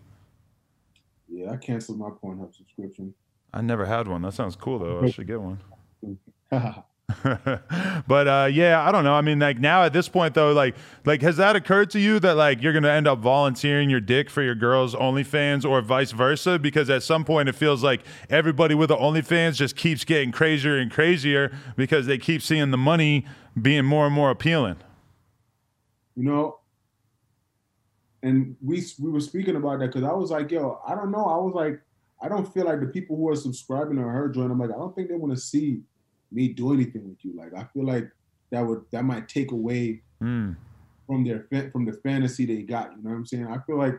[1.27, 3.13] Yeah, I canceled my Pornhub subscription.
[3.53, 4.21] I never had one.
[4.21, 5.01] That sounds cool though.
[5.01, 5.59] I should get one.
[8.07, 9.13] but uh, yeah, I don't know.
[9.13, 12.19] I mean, like now at this point though, like like has that occurred to you
[12.19, 16.11] that like you're gonna end up volunteering your dick for your girls' OnlyFans or vice
[16.11, 16.59] versa?
[16.59, 20.77] Because at some point it feels like everybody with the OnlyFans just keeps getting crazier
[20.77, 23.25] and crazier because they keep seeing the money
[23.59, 24.77] being more and more appealing.
[26.15, 26.59] you know.
[28.21, 31.25] And we we were speaking about that because I was like, yo, I don't know.
[31.25, 31.81] I was like,
[32.21, 34.51] I don't feel like the people who are subscribing to her joint.
[34.51, 35.81] I'm like, I don't think they want to see
[36.31, 37.33] me do anything with you.
[37.35, 38.09] Like, I feel like
[38.51, 40.57] that would that might take away Mm.
[41.07, 42.91] from their from the fantasy they got.
[42.95, 43.47] You know what I'm saying?
[43.47, 43.95] I feel like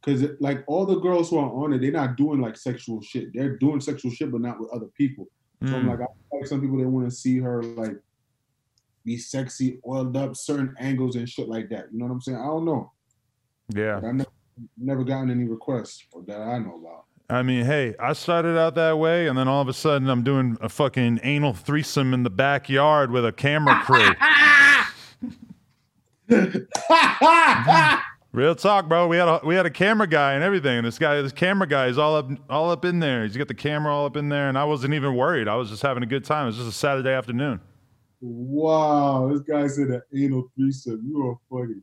[0.00, 3.32] because like all the girls who are on it, they're not doing like sexual shit.
[3.34, 5.26] They're doing sexual shit, but not with other people.
[5.66, 5.88] So I'm Mm.
[5.88, 7.98] like, I feel like some people they want to see her like
[9.04, 11.92] be sexy, oiled up, certain angles and shit like that.
[11.92, 12.38] You know what I'm saying?
[12.38, 12.92] I don't know.
[13.74, 13.96] yeah.
[14.02, 14.30] I never,
[14.78, 17.04] never gotten any requests or that I know about.
[17.30, 20.22] I mean, hey, I started out that way, and then all of a sudden, I'm
[20.22, 24.08] doing a fucking anal threesome in the backyard with a camera crew.
[28.32, 29.08] Real talk, bro.
[29.08, 31.66] We had a we had a camera guy and everything, and this guy, this camera
[31.66, 33.24] guy, is all up all up in there.
[33.24, 35.48] He's got the camera all up in there, and I wasn't even worried.
[35.48, 36.44] I was just having a good time.
[36.44, 37.60] It was just a Saturday afternoon.
[38.22, 41.02] wow, this guy said an anal threesome.
[41.06, 41.80] You are funny.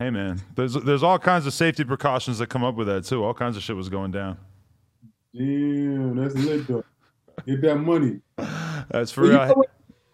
[0.00, 3.22] Hey, man, there's there's all kinds of safety precautions that come up with that too.
[3.22, 4.36] All kinds of shit was going down.
[5.34, 6.84] Damn, that's lit though.
[7.46, 8.20] Get that money.
[8.90, 9.62] That's for real.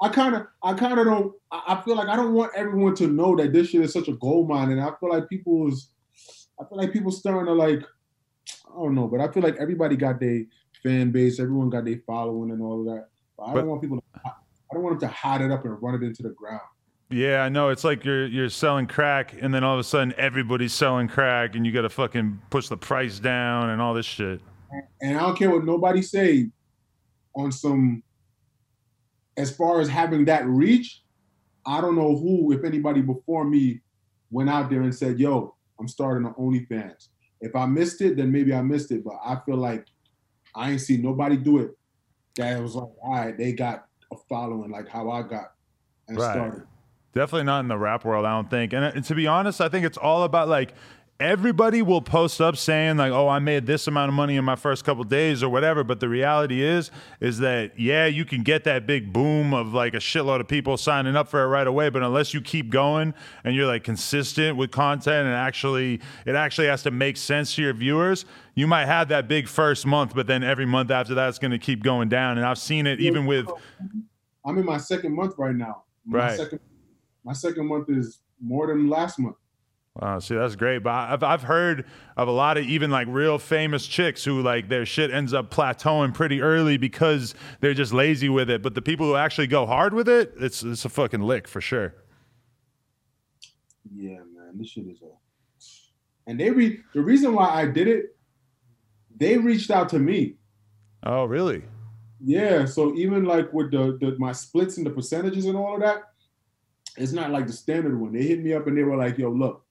[0.00, 1.32] I kind of, I kind of don't.
[1.50, 4.12] I feel like I don't want everyone to know that this shit is such a
[4.14, 5.88] gold mine, and I feel like people is,
[6.60, 7.80] I feel like people starting to like,
[8.68, 10.42] I don't know, but I feel like everybody got their
[10.82, 13.08] fan base, everyone got their following and all of that.
[13.38, 15.64] But I But- don't want people to, I don't want them to hide it up
[15.64, 16.60] and run it into the ground.
[17.10, 17.68] Yeah, I know.
[17.68, 21.54] It's like you're you're selling crack, and then all of a sudden everybody's selling crack,
[21.54, 24.40] and you got to fucking push the price down and all this shit.
[25.00, 26.50] And I don't care what nobody say
[27.36, 28.02] on some
[29.36, 31.02] as far as having that reach,
[31.66, 33.80] I don't know who, if anybody before me,
[34.30, 37.08] went out there and said, yo, I'm starting an OnlyFans.
[37.40, 39.04] If I missed it, then maybe I missed it.
[39.04, 39.86] But I feel like
[40.54, 41.72] I ain't seen nobody do it.
[42.36, 45.52] That was like, all right, they got a following like how I got
[46.08, 46.32] and Right.
[46.32, 46.66] started.
[47.12, 48.72] Definitely not in the rap world, I don't think.
[48.72, 50.74] And, and to be honest, I think it's all about like
[51.20, 54.56] everybody will post up saying like, "Oh, I made this amount of money in my
[54.56, 58.64] first couple days or whatever." But the reality is, is that yeah, you can get
[58.64, 61.88] that big boom of like a shitload of people signing up for it right away.
[61.88, 66.66] But unless you keep going and you're like consistent with content and actually it actually
[66.66, 68.24] has to make sense to your viewers,
[68.54, 71.50] you might have that big first month, but then every month after that, it's going
[71.52, 72.38] to keep going down.
[72.38, 73.48] And I've seen it even with
[74.46, 75.84] I'm in my second month right now.
[76.04, 76.36] My Right.
[76.36, 76.60] second
[77.24, 79.36] my second month is more than last month.
[80.00, 80.78] Wow, see, that's great.
[80.78, 81.84] But I've I've heard
[82.16, 85.50] of a lot of even like real famous chicks who like their shit ends up
[85.50, 88.60] plateauing pretty early because they're just lazy with it.
[88.60, 91.60] But the people who actually go hard with it, it's it's a fucking lick for
[91.60, 91.94] sure.
[93.94, 95.10] Yeah, man, this shit is a.
[96.26, 98.16] And they re the reason why I did it,
[99.16, 100.34] they reached out to me.
[101.04, 101.62] Oh, really?
[102.20, 105.82] Yeah, so even like with the, the my splits and the percentages and all of
[105.82, 106.04] that,
[106.96, 108.12] it's not like the standard one.
[108.12, 109.63] They hit me up and they were like, "Yo, look,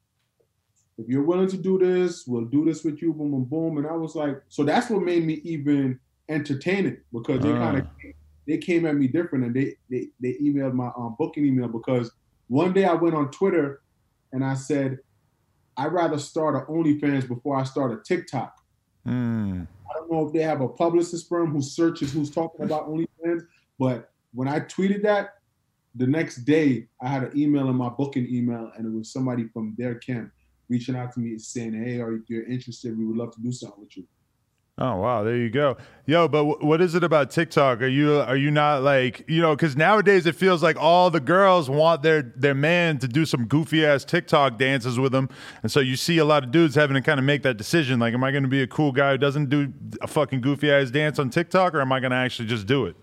[0.97, 3.77] if you're willing to do this, we'll do this with you." Boom, boom, boom.
[3.77, 7.79] And I was like, so that's what made me even entertain it because they kind
[7.79, 7.87] of
[8.47, 12.11] they came at me different and they they they emailed my um, booking email because
[12.47, 13.81] one day I went on Twitter
[14.31, 14.99] and I said,
[15.77, 18.55] I'd rather start an OnlyFans before I start a TikTok.
[19.05, 19.63] Hmm.
[19.89, 23.45] I don't know if they have a publicist firm who searches who's talking about OnlyFans,
[23.79, 25.35] but when I tweeted that,
[25.95, 29.47] the next day I had an email in my booking email, and it was somebody
[29.47, 30.31] from their camp
[30.73, 33.41] reaching out to me saying, "Hey, are you- if you're interested, we would love to
[33.41, 34.05] do something with you."
[34.79, 36.27] Oh wow, there you go, yo.
[36.27, 37.83] But w- what is it about TikTok?
[37.83, 39.55] Are you are you not like you know?
[39.55, 43.45] Because nowadays it feels like all the girls want their their man to do some
[43.45, 45.29] goofy ass TikTok dances with them,
[45.61, 47.99] and so you see a lot of dudes having to kind of make that decision.
[47.99, 50.71] Like, am I going to be a cool guy who doesn't do a fucking goofy
[50.71, 52.95] ass dance on TikTok, or am I going to actually just do it?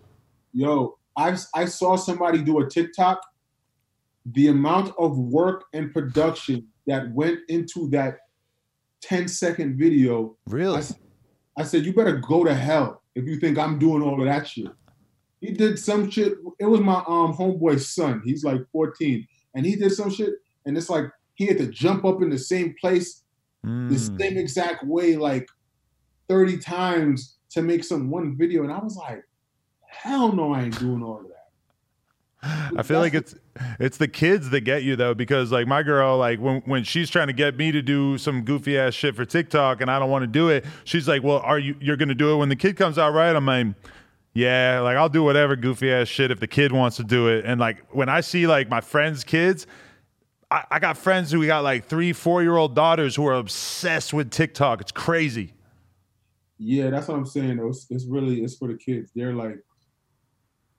[0.52, 3.20] Yo, I I saw somebody do a TikTok.
[4.26, 8.18] The amount of work and production that went into that
[9.02, 10.82] 10 second video Really?
[11.56, 14.46] I said, you better go to hell if you think I'm doing all of that
[14.48, 14.68] shit.
[15.40, 16.34] He did some shit.
[16.58, 18.22] It was my um homeboy's son.
[18.24, 19.26] He's like 14.
[19.54, 20.34] And he did some shit.
[20.66, 23.22] And it's like he had to jump up in the same place,
[23.62, 24.20] the Mm.
[24.20, 25.46] same exact way, like
[26.28, 28.62] 30 times to make some one video.
[28.62, 29.22] And I was like,
[29.88, 31.39] hell no, I ain't doing all of that.
[32.42, 33.34] I feel like it's
[33.78, 37.10] it's the kids that get you though, because like my girl, like when when she's
[37.10, 40.10] trying to get me to do some goofy ass shit for TikTok and I don't
[40.10, 42.56] want to do it, she's like, "Well, are you you're gonna do it when the
[42.56, 43.66] kid comes out, right?" I'm like,
[44.32, 47.44] "Yeah, like I'll do whatever goofy ass shit if the kid wants to do it."
[47.44, 49.66] And like when I see like my friends' kids.
[50.52, 53.34] I, I got friends who we got like three, four year old daughters who are
[53.34, 54.80] obsessed with TikTok.
[54.80, 55.52] It's crazy.
[56.58, 57.58] Yeah, that's what I'm saying.
[57.58, 57.68] Though.
[57.68, 59.12] It's, it's really it's for the kids.
[59.14, 59.60] They're like,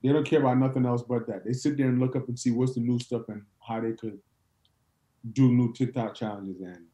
[0.02, 1.44] they don't care about nothing else but that.
[1.44, 3.92] They sit there and look up and see what's the new stuff and how they
[3.92, 4.18] could
[5.32, 6.60] do new TikTok challenges.
[6.60, 6.86] And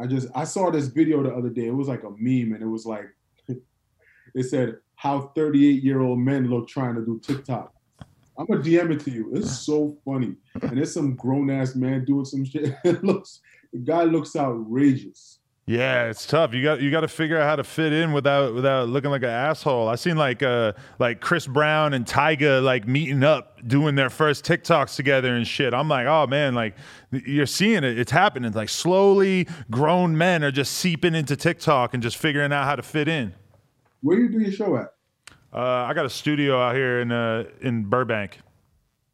[0.00, 1.66] I just I saw this video the other day.
[1.66, 3.06] It was like a meme, and it was like,
[3.48, 7.72] it said how 38 year old men look trying to do TikTok.
[8.38, 9.30] I'm gonna DM it to you.
[9.34, 12.74] It's so funny, and there's some grown ass man doing some shit.
[12.84, 13.40] It looks
[13.72, 15.39] the guy looks outrageous.
[15.70, 16.52] Yeah, it's tough.
[16.52, 19.22] You got you got to figure out how to fit in without without looking like
[19.22, 19.86] an asshole.
[19.86, 24.44] I seen like uh like Chris Brown and Tyga like meeting up, doing their first
[24.44, 25.72] TikToks together and shit.
[25.72, 26.74] I'm like, oh man, like
[27.12, 28.00] you're seeing it.
[28.00, 28.50] It's happening.
[28.50, 32.82] Like slowly, grown men are just seeping into TikTok and just figuring out how to
[32.82, 33.32] fit in.
[34.00, 34.92] Where do you do your show at?
[35.52, 38.40] Uh, I got a studio out here in uh in Burbank.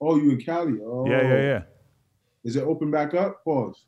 [0.00, 0.78] Oh, you in Cali?
[0.82, 1.62] Oh, Yeah, yeah, yeah.
[2.44, 3.44] Is it open back up?
[3.44, 3.84] Pause.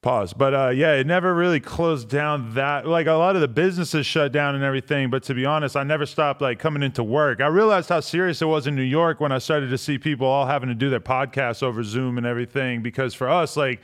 [0.00, 0.34] Pause.
[0.34, 2.86] But uh, yeah, it never really closed down that.
[2.86, 5.10] Like a lot of the businesses shut down and everything.
[5.10, 7.40] But to be honest, I never stopped like coming into work.
[7.40, 10.28] I realized how serious it was in New York when I started to see people
[10.28, 12.80] all having to do their podcasts over Zoom and everything.
[12.80, 13.82] Because for us, like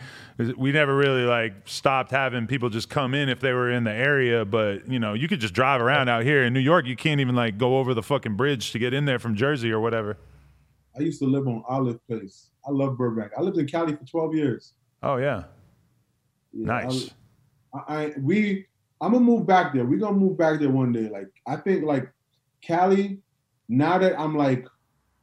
[0.56, 3.92] we never really like stopped having people just come in if they were in the
[3.92, 4.44] area.
[4.44, 6.86] But you know, you could just drive around out here in New York.
[6.86, 9.72] You can't even like go over the fucking bridge to get in there from Jersey
[9.72, 10.16] or whatever.
[10.96, 12.50] I used to live on Olive Place.
[12.64, 13.32] I love Burbank.
[13.36, 14.74] I lived in Cali for 12 years.
[15.02, 15.44] Oh yeah,
[16.54, 17.10] Yeah, nice.
[17.74, 18.66] I, I we
[19.00, 19.84] I'm gonna move back there.
[19.84, 21.08] We're gonna move back there one day.
[21.08, 22.10] Like I think like
[22.62, 23.18] Cali,
[23.68, 24.66] now that I'm like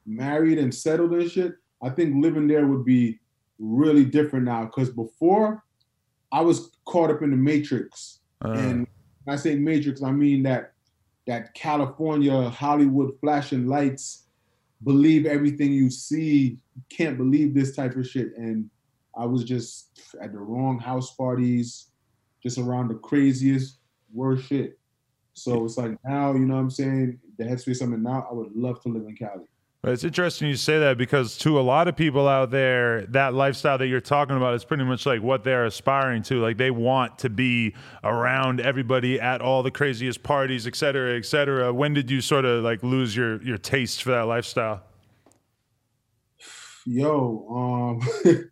[0.05, 3.19] married and settled and shit, I think living there would be
[3.59, 4.65] really different now.
[4.67, 5.63] Cause before
[6.31, 8.19] I was caught up in the matrix.
[8.43, 8.87] Uh, And
[9.23, 10.73] when I say matrix, I mean that
[11.27, 14.25] that California Hollywood flashing lights,
[14.83, 16.57] believe everything you see,
[16.89, 18.35] can't believe this type of shit.
[18.37, 18.69] And
[19.17, 21.87] I was just at the wrong house parties,
[22.41, 23.79] just around the craziest
[24.13, 24.77] worst shit.
[25.33, 27.19] So it's like now, you know what I'm saying?
[27.37, 29.45] The headspace I'm in now, I would love to live in Cali.
[29.81, 33.33] But it's interesting you say that because to a lot of people out there, that
[33.33, 36.39] lifestyle that you're talking about is pretty much like what they're aspiring to.
[36.39, 41.25] Like they want to be around everybody at all the craziest parties, et cetera, et
[41.25, 41.73] cetera.
[41.73, 44.83] When did you sort of like lose your your taste for that lifestyle?
[46.85, 48.41] Yo, um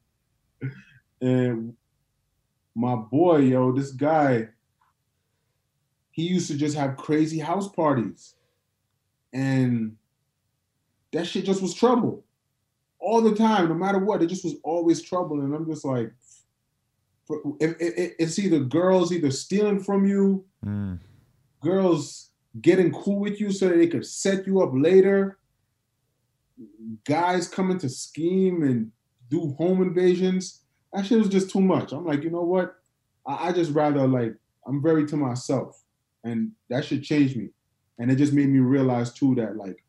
[1.22, 1.76] and
[2.76, 4.48] my boy, yo, this guy,
[6.12, 8.36] he used to just have crazy house parties.
[9.34, 9.96] And
[11.12, 12.24] that shit just was trouble.
[13.00, 15.42] All the time, no matter what, it just was always trouble.
[15.42, 16.12] And I'm just like,
[17.26, 21.00] for- if, if, it's either girls either stealing from you, Mm.
[21.62, 25.38] girls getting cool with you so that they could set you up later,
[27.06, 28.92] guys coming to scheme and
[29.30, 30.64] do home invasions.
[30.94, 31.92] That shit was just too much.
[31.92, 32.76] I'm like, you know what?
[33.28, 34.34] I, I just rather like
[34.68, 35.84] I'm very to myself,
[36.24, 37.50] and that should change me.
[38.00, 39.84] And it just made me realize too that like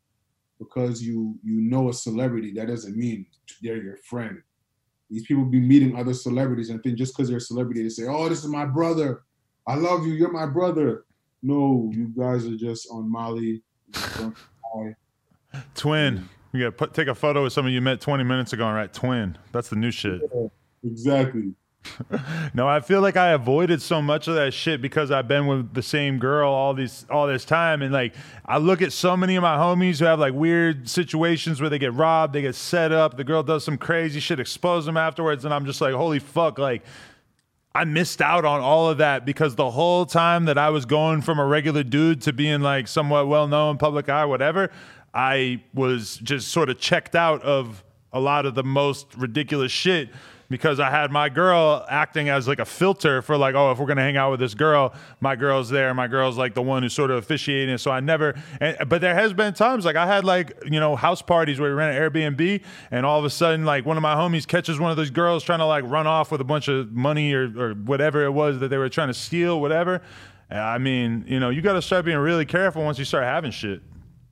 [0.59, 3.25] because you you know a celebrity, that doesn't mean
[3.61, 4.41] they're your friend.
[5.09, 8.05] These people be meeting other celebrities and think just because they're a celebrity, they say,
[8.07, 9.23] "Oh, this is my brother.
[9.67, 10.13] I love you.
[10.13, 11.05] You're my brother."
[11.43, 13.63] No, you guys are just on Molly.
[15.75, 16.29] Twin.
[16.53, 18.93] You got put take a photo with someone you met 20 minutes ago and write
[18.93, 19.37] twin.
[19.51, 20.21] That's the new shit.
[20.83, 21.53] Exactly.
[22.53, 25.73] No, I feel like I avoided so much of that shit because I've been with
[25.73, 28.13] the same girl all these all this time, and like
[28.45, 31.79] I look at so many of my homies who have like weird situations where they
[31.79, 35.45] get robbed, they get set up, the girl does some crazy shit, expose them afterwards,
[35.45, 36.83] and I'm just like, holy fuck, like
[37.73, 41.21] I missed out on all of that because the whole time that I was going
[41.21, 44.71] from a regular dude to being like somewhat well known, public eye, whatever,
[45.13, 50.09] I was just sort of checked out of a lot of the most ridiculous shit
[50.51, 53.87] because I had my girl acting as like a filter for like, oh, if we're
[53.87, 55.93] gonna hang out with this girl, my girl's there.
[55.93, 57.77] My girl's like the one who's sort of officiating.
[57.77, 58.35] So I never.
[58.59, 61.69] And, but there has been times like I had like you know house parties where
[61.69, 64.79] we ran an Airbnb, and all of a sudden like one of my homies catches
[64.79, 67.51] one of those girls trying to like run off with a bunch of money or
[67.57, 70.01] or whatever it was that they were trying to steal, whatever.
[70.49, 73.51] I mean, you know, you got to start being really careful once you start having
[73.51, 73.81] shit.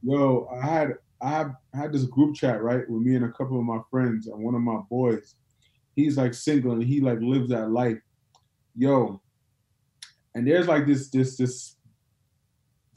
[0.03, 3.65] Yo, I had I had this group chat right with me and a couple of
[3.65, 5.36] my friends and one of my boys.
[5.95, 7.97] He's like single and he like lives that life.
[8.75, 9.21] Yo,
[10.35, 11.75] and there's like this this this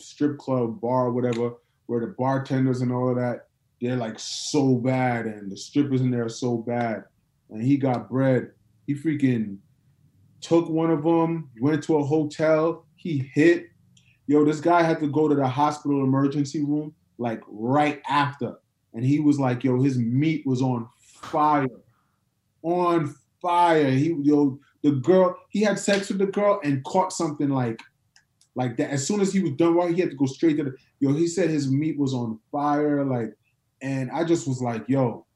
[0.00, 1.54] strip club bar whatever
[1.86, 3.46] where the bartenders and all of that
[3.80, 7.04] they're like so bad and the strippers in there are so bad
[7.50, 8.52] and he got bread.
[8.86, 9.58] He freaking
[10.40, 13.66] took one of them, went to a hotel, he hit.
[14.26, 18.54] Yo, this guy had to go to the hospital emergency room like right after.
[18.94, 21.66] And he was like, yo, his meat was on fire.
[22.62, 23.90] On fire.
[23.90, 27.80] He yo, the girl, he had sex with the girl and caught something like
[28.54, 28.90] like that.
[28.90, 31.12] As soon as he was done, right, he had to go straight to the yo,
[31.12, 33.34] he said his meat was on fire, like,
[33.80, 35.26] and I just was like, yo,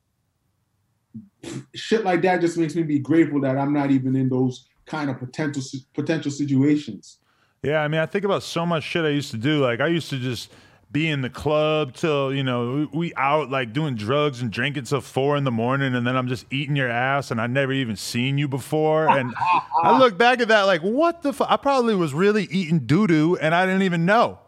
[1.75, 5.11] shit like that just makes me be grateful that I'm not even in those kind
[5.11, 5.63] of potential
[5.95, 7.19] potential situations.
[7.63, 9.61] Yeah, I mean, I think about so much shit I used to do.
[9.61, 10.53] Like, I used to just
[10.97, 15.03] be in the club till you know we out like doing drugs and drinking till
[15.03, 17.97] four in the morning, and then I'm just eating your ass, and I never even
[17.97, 19.07] seen you before.
[19.07, 19.35] And
[19.83, 21.35] I look back at that like, what the?
[21.35, 21.51] fuck?
[21.51, 24.39] I probably was really eating doo doo, and I didn't even know.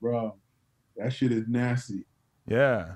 [0.00, 0.34] bro.
[0.96, 2.04] That shit is nasty.
[2.48, 2.94] Yeah.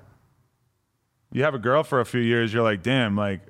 [1.31, 3.43] You have a girl for a few years, you're like, damn, like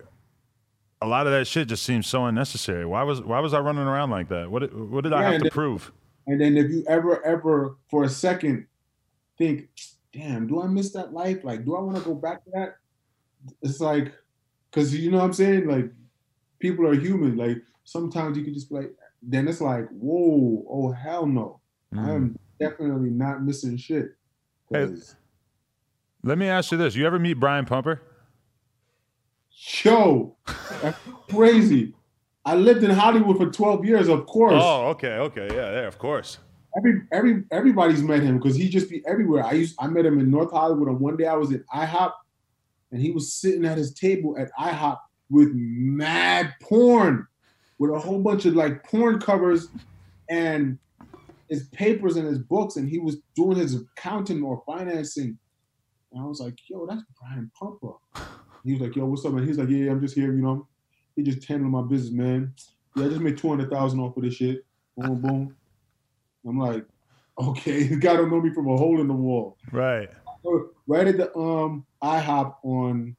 [1.00, 2.84] a lot of that shit just seems so unnecessary.
[2.84, 4.50] Why was why was I running around like that?
[4.50, 5.92] What what did I have to prove?
[6.26, 8.66] And then if you ever, ever for a second
[9.38, 9.68] think,
[10.12, 11.44] damn, do I miss that life?
[11.44, 12.76] Like, do I want to go back to that?
[13.62, 14.12] It's like,
[14.72, 15.66] cause you know what I'm saying?
[15.66, 15.90] Like,
[16.58, 17.36] people are human.
[17.36, 21.60] Like, sometimes you can just be like, then it's like, whoa, oh hell no.
[21.94, 22.06] Mm.
[22.06, 24.10] I'm definitely not missing shit.
[24.70, 24.88] Hey.
[26.22, 26.94] Let me ask you this.
[26.94, 28.02] You ever meet Brian Pumper?
[29.82, 30.36] Yo,
[30.82, 30.98] that's
[31.28, 31.94] crazy.
[32.44, 34.54] I lived in Hollywood for 12 years, of course.
[34.56, 36.38] Oh, okay, okay, yeah, yeah, of course.
[36.76, 39.44] Every every everybody's met him because he just be everywhere.
[39.44, 42.12] I used I met him in North Hollywood, and one day I was at IHOP,
[42.92, 44.98] and he was sitting at his table at IHOP
[45.30, 47.26] with mad porn,
[47.78, 49.68] with a whole bunch of like porn covers,
[50.28, 50.78] and
[51.48, 55.36] his papers and his books, and he was doing his accounting or financing.
[56.12, 57.94] And I was like, "Yo, that's Brian Pumper."
[58.64, 60.68] He was like, "Yo, what's up, And He's like, "Yeah, I'm just here, you know."
[61.20, 62.54] He just handling my business, man.
[62.96, 64.64] Yeah, I just made two hundred thousand off of this shit.
[64.96, 65.56] Boom, boom.
[66.46, 66.86] I'm like,
[67.38, 69.58] okay, the guy don't know me from a hole in the wall.
[69.70, 70.08] Right.
[70.86, 73.16] Right at the um IHOP on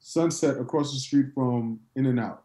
[0.00, 2.42] Sunset across the street from In and Out.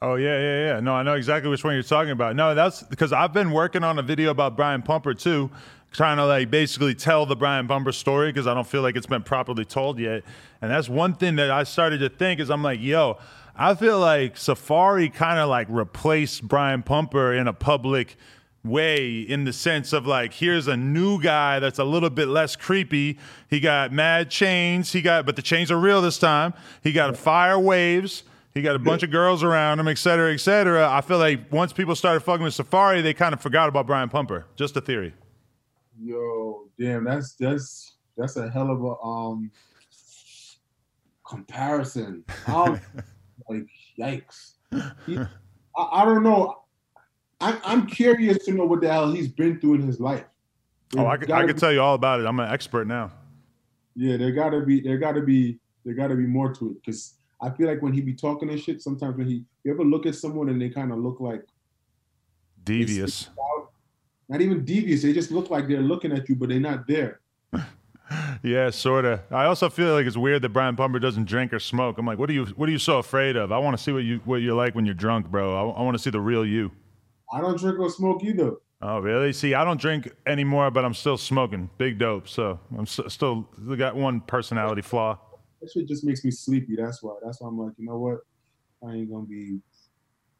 [0.00, 0.80] Oh yeah, yeah, yeah.
[0.80, 2.34] No, I know exactly which one you're talking about.
[2.34, 5.50] No, that's because I've been working on a video about Brian Pumper too,
[5.92, 9.06] trying to like basically tell the Brian Pumper story because I don't feel like it's
[9.06, 10.22] been properly told yet.
[10.62, 13.18] And that's one thing that I started to think is I'm like, yo,
[13.54, 18.16] I feel like Safaree kind of like replaced Brian Pumper in a public
[18.64, 22.54] way in the sense of like here's a new guy that's a little bit less
[22.56, 23.18] creepy.
[23.48, 26.54] He got mad chains he got but the chains are real this time.
[26.82, 28.22] He got fire waves
[28.54, 30.88] he got a bunch of girls around him et cetera et cetera.
[30.88, 34.08] I feel like once people started fucking with Safaree they kind of forgot about brian
[34.08, 34.46] pumper.
[34.56, 35.12] Just a theory.
[36.00, 39.50] Yo, damn, that's that's that's a hell of a um
[41.26, 42.24] comparison.
[43.48, 43.66] Like,
[43.98, 44.52] yikes.
[45.06, 46.58] He- I, I don't know.
[47.40, 50.24] I'm I'm curious to know what the hell he's been through in his life.
[50.96, 53.10] oh i I could be- tell you all about it i'm an expert now
[53.96, 57.50] Yeah, there gotta be there gotta be there gotta be more to it because I
[57.50, 60.14] feel like when he be talking and shit, sometimes when he you ever look at
[60.14, 61.42] someone and they kind of look like
[62.62, 63.28] devious
[64.28, 67.20] not even devious, they just look like they're looking at you, but they're not there.
[68.42, 71.58] Yeah sort of i also feel like it's weird that brian pumper doesn't drink or
[71.58, 73.82] smoke i'm like what are you what are you so afraid of i want to
[73.82, 76.10] see what you what you're like when you're drunk bro i, I want to see
[76.10, 76.70] the real you
[77.34, 78.56] I don't drink or smoke either.
[78.82, 79.32] Oh, really?
[79.32, 82.28] See, I don't drink anymore, but I'm still smoking big dope.
[82.28, 83.48] So I'm s- still
[83.78, 85.18] got one personality flaw.
[85.62, 86.76] That shit just makes me sleepy.
[86.76, 87.14] That's why.
[87.24, 88.18] That's why I'm like, you know what?
[88.86, 89.60] I ain't gonna be.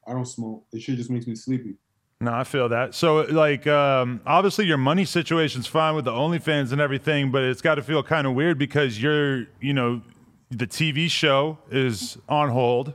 [0.07, 0.67] I don't smoke.
[0.71, 1.77] It shit just makes me sleepy.
[2.23, 2.95] No, I feel that.
[2.95, 7.61] So, like, um, obviously, your money situation's fine with the OnlyFans and everything, but it's
[7.61, 10.03] got to feel kind of weird because you're, you know,
[10.49, 12.95] the TV show is on hold.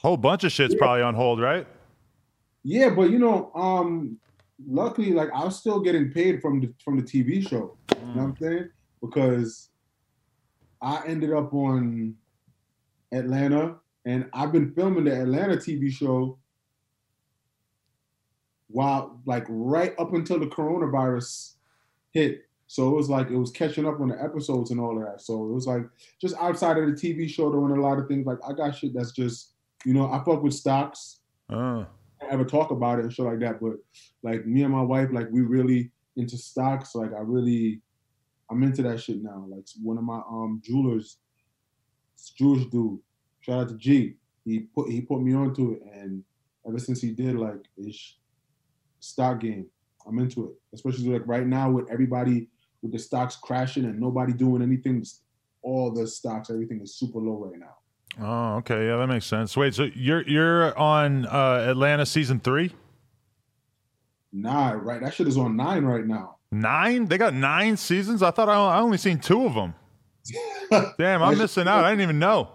[0.00, 1.66] Whole bunch of shit's probably on hold, right?
[2.64, 4.18] Yeah, but you know, um,
[4.66, 7.76] luckily, like I'm still getting paid from the from the TV show.
[7.94, 8.70] You know what I'm saying?
[9.02, 9.68] Because
[10.80, 12.14] I ended up on
[13.12, 13.76] Atlanta,
[14.06, 16.38] and I've been filming the Atlanta TV show
[18.68, 21.54] while like right up until the coronavirus
[22.12, 22.42] hit.
[22.68, 25.20] So it was like it was catching up on the episodes and all of that.
[25.20, 25.82] So it was like
[26.20, 28.26] just outside of the TV show doing a lot of things.
[28.26, 29.52] Like I got shit that's just
[29.84, 31.20] you know I fuck with stocks.
[31.50, 31.86] Oh,
[32.20, 33.60] I ever talk about it and shit like that.
[33.60, 33.74] But
[34.22, 36.94] like me and my wife, like we really into stocks.
[36.94, 37.80] Like I really,
[38.50, 39.46] I'm into that shit now.
[39.48, 41.18] Like one of my um jewelers,
[42.36, 42.98] Jewish dude,
[43.40, 44.14] shout out to G.
[44.44, 46.24] He put he put me onto it, and
[46.66, 48.16] ever since he did, like it's
[49.00, 49.66] stock game.
[50.06, 52.48] I'm into it, especially like right now with everybody
[52.82, 55.04] with the stocks crashing and nobody doing anything.
[55.62, 57.74] All the stocks, everything is super low right now.
[58.24, 59.56] oh, okay, yeah, that makes sense.
[59.56, 62.72] Wait, so you're you're on uh, Atlanta season three?
[64.32, 65.00] Nah, right?
[65.00, 66.36] That shit is on nine right now.
[66.52, 67.06] Nine?
[67.06, 68.22] They got nine seasons.
[68.22, 69.74] I thought I, I only seen two of them.
[70.98, 71.84] Damn, I'm missing out.
[71.84, 72.50] I didn't even know.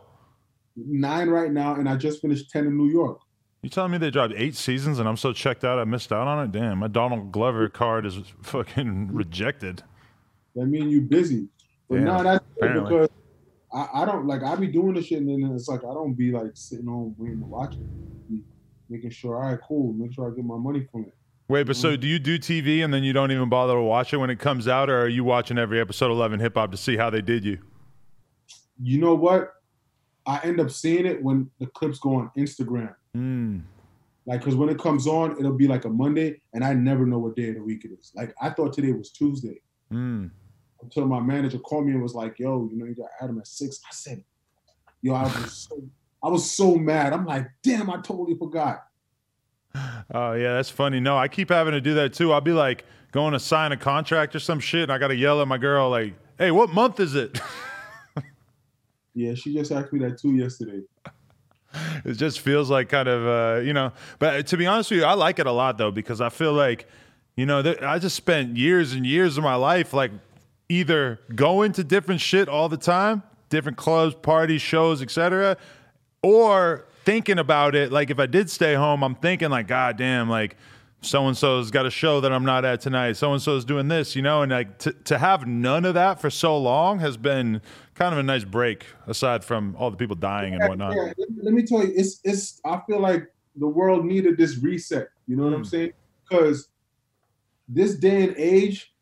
[0.76, 3.20] nine right now, and I just finished ten in New York.
[3.62, 6.28] You telling me they dropped eight seasons and I'm so checked out I missed out
[6.28, 6.52] on it?
[6.52, 9.84] Damn, my Donald Glover card is fucking rejected.
[10.56, 11.48] That mean you busy.
[11.88, 13.10] But no, that's because
[13.74, 16.14] I, I don't like I be doing the shit and then it's like I don't
[16.14, 18.42] be like sitting home waiting to watch it.
[18.90, 21.14] Making sure, all right, cool, make sure I get my money from it.
[21.48, 24.14] Wait, but so do you do TV and then you don't even bother to watch
[24.14, 26.56] it when it comes out, or are you watching every episode of Love and Hip
[26.56, 27.58] Hop to see how they did you?
[28.82, 29.54] You know what?
[30.26, 32.96] I end up seeing it when the clips go on Instagram.
[33.16, 33.62] Mm.
[34.26, 37.18] Like, because when it comes on, it'll be like a Monday, and I never know
[37.20, 38.12] what day of the week it is.
[38.16, 40.30] Like, I thought today was Tuesday Mm.
[40.82, 43.48] until my manager called me and was like, "Yo, you know, you got Adam at
[43.48, 43.82] six.
[43.86, 44.24] I said,
[45.02, 45.84] "Yo, I was so,
[46.24, 47.12] I was so mad.
[47.14, 48.84] I'm like, damn, I totally forgot."
[50.14, 51.00] Oh yeah, that's funny.
[51.00, 52.34] No, I keep having to do that too.
[52.34, 52.84] I'll be like
[53.14, 55.90] going to sign a contract or some shit, and I gotta yell at my girl
[55.90, 57.40] like, "Hey, what month is it?"
[59.14, 60.82] Yeah, she just asked me that too yesterday.
[62.06, 63.92] it just feels like kind of uh, you know.
[64.20, 66.54] But to be honest with you, I like it a lot though because I feel
[66.54, 66.88] like
[67.36, 70.12] you know that I just spent years and years of my life like
[70.70, 75.58] either going to different shit all the time, different clubs, parties, shows, etc.,
[76.24, 77.92] or thinking about it.
[77.92, 80.56] Like if I did stay home, I'm thinking like, God damn, like
[81.02, 83.14] so and so's got a show that I'm not at tonight.
[83.14, 86.22] So and so's doing this, you know, and like to to have none of that
[86.22, 87.62] for so long has been
[87.96, 88.86] kind of a nice break.
[89.08, 90.96] Aside from all the people dying and whatnot.
[90.96, 92.62] Yeah, let, me tell you, it's it's.
[92.66, 95.10] I feel like the world needed this reset.
[95.28, 95.68] You know what I'm Mm.
[95.70, 95.94] saying?
[96.30, 96.70] Because
[97.68, 98.94] this day and age,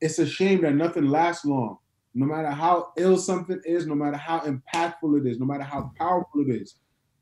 [0.00, 1.78] it's a shame that nothing lasts long.
[2.14, 5.92] No matter how ill something is, no matter how impactful it is, no matter how
[5.98, 6.76] powerful it is,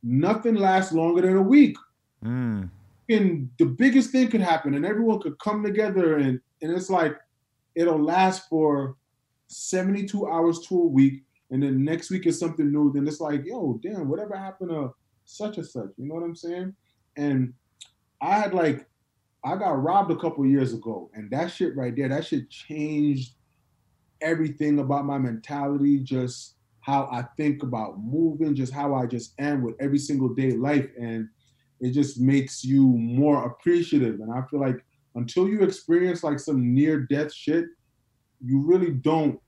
[0.04, 1.76] nothing lasts longer than a week.
[2.24, 2.70] Mm.
[3.08, 7.16] And the biggest thing could happen, and everyone could come together, and and it's like
[7.74, 8.96] it'll last for
[9.48, 12.92] 72 hours to a week, and then next week is something new.
[12.92, 14.94] Then it's like, yo, damn, whatever happened to
[15.24, 15.90] such and such?
[15.96, 16.74] You know what I'm saying?
[17.16, 17.52] And
[18.22, 18.86] I had like,
[19.44, 23.34] I got robbed a couple years ago, and that shit right there, that shit changed
[24.20, 29.62] everything about my mentality, just how I think about moving, just how I just am
[29.62, 31.28] with every single day life, and
[31.80, 34.20] it just makes you more appreciative.
[34.20, 37.66] And I feel like until you experience like some near death shit,
[38.44, 39.40] you really don't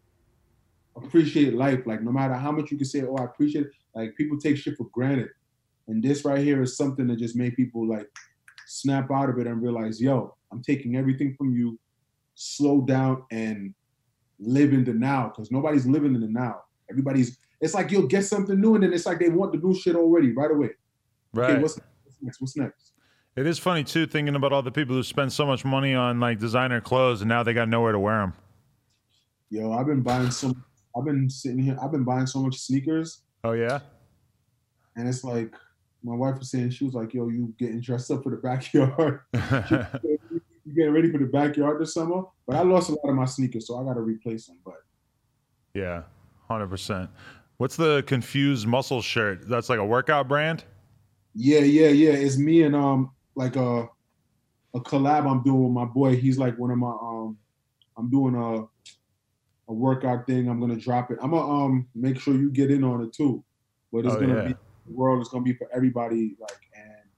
[0.97, 1.87] appreciate life.
[1.87, 4.57] Like no matter how much you can say, oh, I appreciate it, like people take
[4.57, 5.29] shit for granted.
[5.89, 8.09] And this right here is something that just made people like
[8.67, 11.79] snap out of it and realize, yo, I'm taking everything from you,
[12.35, 13.75] slow down and
[14.39, 15.33] live in the now.
[15.35, 16.63] Cause nobody's living in the now.
[16.91, 19.75] Everybody's it's like you'll get something new and then it's like they want the new
[19.75, 20.71] shit already right away.
[21.33, 21.53] Right.
[21.53, 21.79] Okay, what's
[22.21, 22.41] what's next?
[22.41, 22.93] What's next?
[23.37, 26.21] It is funny too, thinking about all the people who spend so much money on
[26.21, 28.33] like designer clothes and now they got nowhere to wear them.
[29.51, 30.65] Yo, I've been buying some
[30.97, 33.23] I've been sitting here, I've been buying so much sneakers.
[33.45, 33.81] Oh yeah.
[34.97, 35.55] And it's like
[36.03, 39.21] my wife was saying, she was like, "Yo, you getting dressed up for the backyard?
[39.35, 43.27] you getting ready for the backyard this summer?" But I lost a lot of my
[43.27, 44.59] sneakers, so I got to replace them.
[44.65, 44.83] But
[45.75, 46.03] yeah,
[46.49, 47.11] hundred percent.
[47.59, 49.49] What's the confused muscle shirt?
[49.49, 50.65] That's like a workout brand.
[51.37, 53.87] Yeah, yeah, yeah, it's me and um like a
[54.75, 56.17] a collab I'm doing with my boy.
[56.17, 57.37] He's like one of my um
[57.97, 58.65] I'm doing a
[59.69, 60.49] a workout thing.
[60.49, 61.19] I'm gonna drop it.
[61.23, 63.45] I'm gonna um make sure you get in on it too.
[63.93, 64.49] But it's Oh, gonna yeah.
[64.49, 64.55] be
[64.87, 65.21] the world.
[65.21, 66.37] It's gonna be for everybody.
[66.41, 67.09] Like and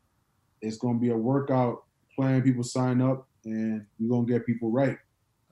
[0.61, 2.43] it's gonna be a workout plan.
[2.43, 4.99] People sign up and we're gonna get people right.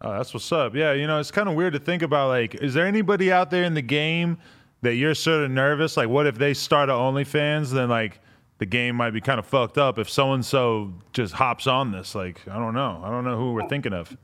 [0.02, 0.74] Oh, that's what's up.
[0.74, 2.28] Yeah, you know, it's kind of weird to think about.
[2.28, 4.36] Like, is there anybody out there in the game
[4.82, 5.96] that you're sort of nervous?
[5.96, 7.70] Like, what if they start a OnlyFans?
[7.72, 8.20] Then like
[8.58, 11.92] the game might be kind of fucked up if so and so just hops on
[11.92, 12.14] this.
[12.14, 13.02] Like, I don't know.
[13.04, 14.16] I don't know who we're thinking of.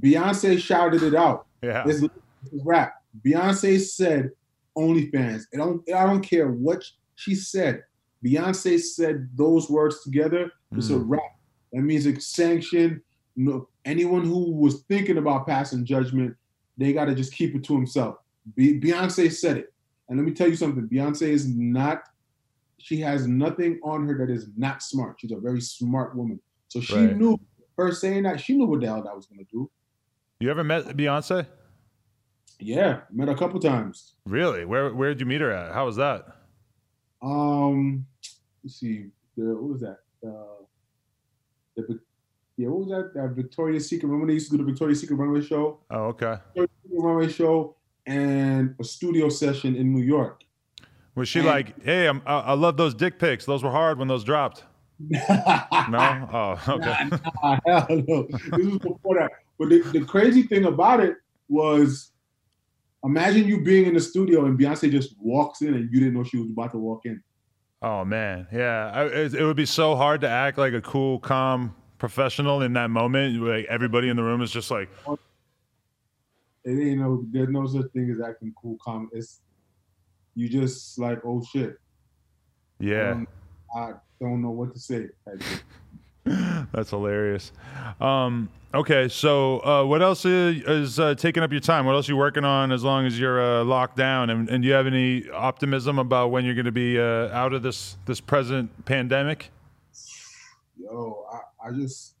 [0.00, 1.46] Beyonce shouted it out.
[1.62, 1.82] Yeah.
[1.84, 2.08] This is
[2.64, 2.94] rap.
[3.26, 4.30] Beyonce said
[4.78, 5.42] OnlyFans.
[5.52, 6.84] I don't I don't care what
[7.16, 7.82] she said.
[8.24, 10.52] Beyonce said those words together.
[10.72, 11.04] It's a Mm.
[11.08, 11.20] rap.
[11.72, 13.00] That means it's sanctioned.
[13.36, 16.36] No, anyone who was thinking about passing judgment,
[16.78, 18.16] they got to just keep it to himself.
[18.54, 19.72] Be- Beyonce said it,
[20.08, 20.88] and let me tell you something.
[20.88, 22.02] Beyonce is not.
[22.82, 25.16] She has nothing on her that is not smart.
[25.20, 26.40] She's a very smart woman.
[26.68, 27.16] So she Right.
[27.16, 27.38] knew
[27.76, 28.40] her saying that.
[28.40, 29.70] She knew what the hell that was gonna do.
[30.40, 31.46] You ever met Beyonce?
[32.58, 34.14] Yeah, met a couple times.
[34.26, 34.64] Really?
[34.64, 35.72] Where Where did you meet her at?
[35.74, 36.26] How was that?
[37.22, 38.06] Um,
[38.64, 39.06] let's see,
[39.36, 39.98] the what was that?
[40.26, 40.64] Uh,
[41.76, 42.00] the
[42.56, 43.12] yeah, what was that?
[43.14, 44.08] That Victoria's Secret.
[44.08, 46.36] Remember they used to do the Victoria's Secret runway show, Oh, okay.
[46.54, 47.76] Victoria's Secret runway show,
[48.06, 50.42] and a studio session in New York.
[51.14, 53.44] Was she And- like, "Hey, I'm, I, I love those dick pics.
[53.44, 54.64] Those were hard when those dropped."
[55.10, 56.28] No.
[56.32, 57.08] Oh, okay.
[57.42, 58.26] Nah, hell no.
[58.30, 59.30] This was before that.
[59.58, 61.16] But the, the crazy thing about it
[61.48, 62.12] was,
[63.04, 66.22] imagine you being in the studio and Beyonce just walks in and you didn't know
[66.24, 67.22] she was about to walk in.
[67.82, 68.90] Oh man, yeah.
[68.94, 72.74] I, it, it would be so hard to act like a cool, calm professional in
[72.74, 73.42] that moment.
[73.42, 74.90] Like everybody in the room is just like,
[76.64, 79.40] it ain't no there's no such thing as acting cool calm it's
[80.40, 81.76] you just like oh shit
[82.78, 83.10] yeah.
[83.10, 83.28] um,
[83.76, 85.08] i don't know what to say.
[86.72, 87.52] That's hilarious.
[88.00, 91.86] Um, okay, so uh, what else is, is uh, taking up your time?
[91.86, 94.30] What else are you working on as long as you're uh, locked down?
[94.30, 97.54] And, and do you have any optimism about when you're going to be uh, out
[97.54, 99.50] of this this present pandemic?
[100.76, 102.14] Yo, I, I just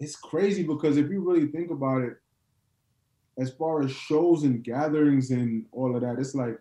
[0.00, 2.16] it's crazy because if you really think about it,
[3.38, 6.58] as far as shows and gatherings and all of that, it's like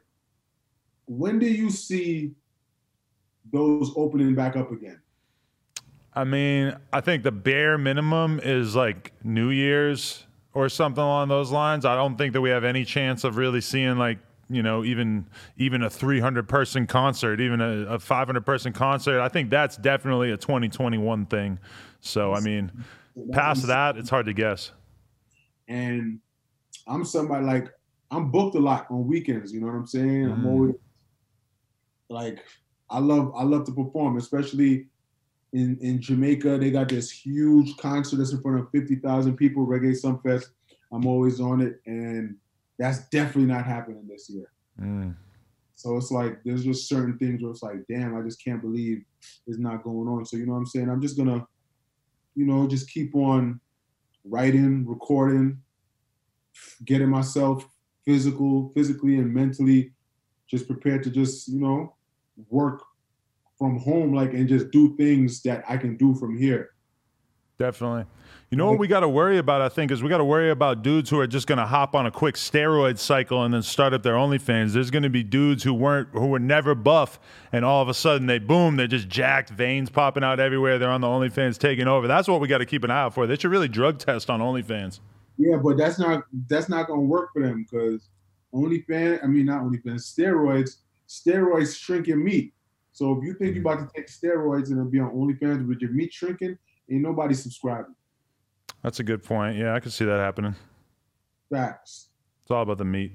[1.06, 2.32] when do you see
[3.52, 5.02] those opening back up again?
[6.14, 11.52] I mean, I think the bare minimum is like New Year's or something along those
[11.52, 11.86] lines.
[11.86, 15.26] I don't think that we have any chance of really seeing like you know even
[15.58, 19.22] even a 300 person concert, even a, a 500 person concert.
[19.22, 21.58] I think that's definitely a 2021 thing.
[22.02, 22.72] So I mean,
[23.32, 24.72] past that, it's hard to guess.
[25.68, 26.20] And
[26.88, 27.70] I'm somebody like
[28.12, 29.52] I'm booked a lot on weekends.
[29.52, 30.26] You know what I'm saying?
[30.26, 30.46] I'm Mhm.
[30.46, 30.76] always
[32.10, 32.44] like
[32.90, 34.88] I love I love to perform, especially
[35.54, 36.58] in in Jamaica.
[36.58, 40.48] They got this huge concert that's in front of fifty thousand people, Reggae Sunfest.
[40.92, 42.36] I'm always on it, and
[42.78, 44.52] that's definitely not happening this year.
[44.80, 45.16] Mm.
[45.76, 49.04] So it's like there's just certain things where it's like, damn, I just can't believe
[49.48, 50.26] it's not going on.
[50.26, 50.90] So you know what I'm saying?
[50.90, 51.46] I'm just gonna,
[52.36, 53.60] you know, just keep on
[54.24, 55.60] writing, recording,
[56.86, 57.68] getting myself
[58.06, 59.93] physical, physically and mentally
[60.54, 61.96] just prepared to just, you know,
[62.50, 62.84] work
[63.58, 66.76] from home like and just do things that I can do from here.
[67.58, 68.06] Definitely.
[68.52, 70.52] You know what we got to worry about, I think, is we got to worry
[70.52, 73.64] about dudes who are just going to hop on a quick steroid cycle and then
[73.64, 74.74] start up their OnlyFans.
[74.74, 77.20] There's going to be dudes who weren't, who were never buff,
[77.52, 80.78] and all of a sudden they boom, they're just jacked, veins popping out everywhere.
[80.78, 82.08] They're on the OnlyFans taking over.
[82.08, 83.26] That's what we got to keep an eye out for.
[83.26, 85.00] They should really drug test on OnlyFans.
[85.40, 88.10] Yeah, but that's not that's not gonna work for them because
[88.54, 90.78] OnlyFans, I mean not only OnlyFans, steroids,
[91.08, 92.54] steroids shrinking meat.
[92.92, 93.84] So if you think you're mm-hmm.
[93.84, 96.58] about to take steroids and it'll be on OnlyFans with your meat shrinking,
[96.92, 97.96] ain't nobody subscribing.
[98.84, 99.58] That's a good point.
[99.58, 100.56] Yeah, I could see that happening.
[101.50, 102.10] Facts.
[102.44, 103.14] It's all about the meat.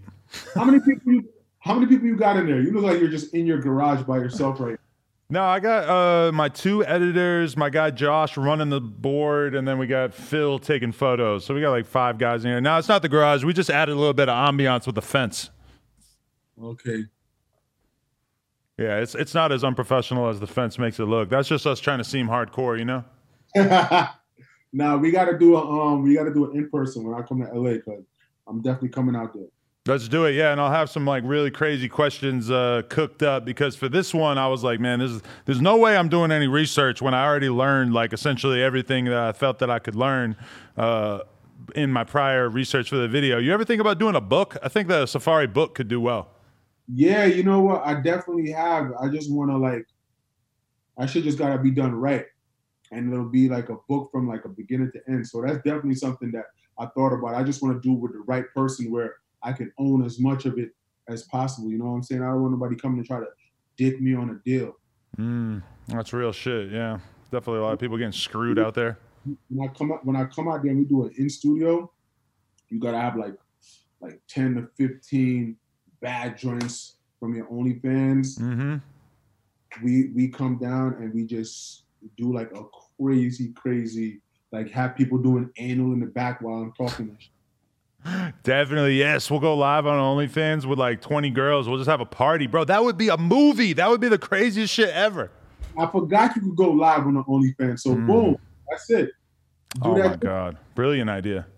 [0.55, 1.29] How many people you
[1.61, 2.61] how many people you got in there?
[2.61, 4.79] You look like you're just in your garage by yourself right
[5.31, 9.77] No, I got uh, my two editors, my guy Josh running the board, and then
[9.77, 11.45] we got Phil taking photos.
[11.45, 12.61] So we got like five guys in here.
[12.63, 13.45] Now it's not the garage.
[13.45, 15.51] We just added a little bit of ambiance with the fence.
[16.63, 17.05] Okay.
[18.79, 21.29] Yeah, it's it's not as unprofessional as the fence makes it look.
[21.29, 23.05] That's just us trying to seem hardcore, you know.
[24.73, 27.45] now we gotta do a um we gotta do it in person when I come
[27.45, 28.03] to LA because
[28.47, 29.49] I'm definitely coming out there.
[29.89, 30.53] Let's do it, yeah.
[30.53, 34.37] And I'll have some like really crazy questions uh, cooked up because for this one,
[34.37, 37.49] I was like, man, is, there's no way I'm doing any research when I already
[37.49, 40.37] learned like essentially everything that I felt that I could learn
[40.77, 41.21] uh,
[41.75, 43.39] in my prior research for the video.
[43.39, 44.59] You ever think about doing a book?
[44.63, 46.33] I think the Safaree book could do well.
[46.93, 47.81] Yeah, you know what?
[47.83, 48.93] I definitely have.
[49.01, 49.87] I just want to like,
[50.99, 52.27] I should just gotta be done right,
[52.93, 55.27] and it'll be like a book from like a beginning to end.
[55.27, 56.45] So that's definitely something that
[56.79, 57.37] I thought about.
[57.37, 60.47] I just want to do with the right person where I can own as much
[60.47, 60.71] of it
[61.09, 61.71] as possible.
[61.71, 62.23] You know what I'm saying?
[62.23, 63.27] I don't want nobody coming to try to
[63.77, 64.77] dick me on a deal.
[65.19, 66.71] Mm, that's real shit.
[66.71, 66.99] Yeah,
[67.31, 68.99] definitely a lot of people getting screwed out there.
[69.49, 71.91] When I come out, when I come out there and we do it in studio,
[72.69, 73.35] you gotta have like
[74.01, 75.57] like 10 to 15
[76.01, 78.39] bad joints from your OnlyFans.
[78.39, 78.77] Mm-hmm.
[79.85, 81.85] we we come down and we just
[82.17, 82.63] do like a
[83.01, 84.21] crazy, crazy,
[84.53, 87.17] like have people doing anal in the back while I'm talking.
[88.43, 89.31] Definitely, yes.
[89.31, 91.69] We'll go live on OnlyFans with like 20 girls.
[91.69, 92.65] We'll just have a party, bro.
[92.65, 93.73] That would be a movie.
[93.73, 95.31] That would be the craziest shit ever.
[95.79, 97.81] I forgot you could go live on the OnlyFans.
[97.81, 98.07] So Mm.
[98.07, 98.37] boom,
[98.71, 99.11] that's it.
[99.75, 100.21] Do oh my that.
[100.21, 101.47] god, brilliant idea.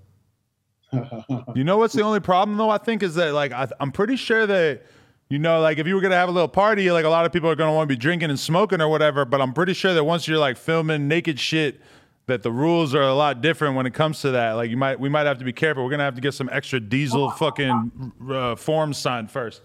[1.55, 2.71] You know what's the only problem though?
[2.71, 4.83] I think is that like I, I'm pretty sure that
[5.29, 7.33] you know like if you were gonna have a little party, like a lot of
[7.33, 9.25] people are gonna want to be drinking and smoking or whatever.
[9.25, 11.81] But I'm pretty sure that once you're like filming naked shit,
[12.27, 14.53] that the rules are a lot different when it comes to that.
[14.53, 15.85] Like you might we might have to be careful.
[15.85, 19.63] We're gonna have to get some extra diesel fucking uh, forms signed first.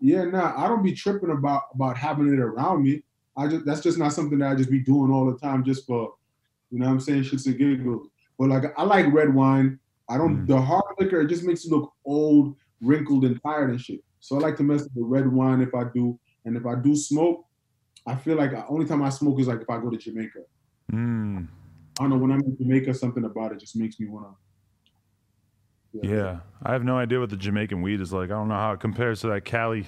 [0.00, 3.02] yeah, nah, I don't be tripping about about having it around me.
[3.36, 5.86] I just that's just not something that I just be doing all the time just
[5.86, 6.14] for,
[6.70, 8.08] you know what I'm saying, shits and giggles.
[8.38, 9.78] But like I like red wine.
[10.10, 10.46] I don't Mm.
[10.48, 14.00] the hard liquor, it just makes you look old, wrinkled, and tired and shit.
[14.20, 16.18] So I like to mess with the red wine if I do.
[16.46, 17.44] And if I do smoke,
[18.06, 20.40] I feel like the only time I smoke is like if I go to Jamaica.
[20.90, 21.46] Mm,
[21.98, 24.28] I don't know when I'm in Jamaica, something about it just makes me wanna.
[26.02, 28.26] yeah, I have no idea what the Jamaican weed is like.
[28.30, 29.86] I don't know how it compares to that Cali.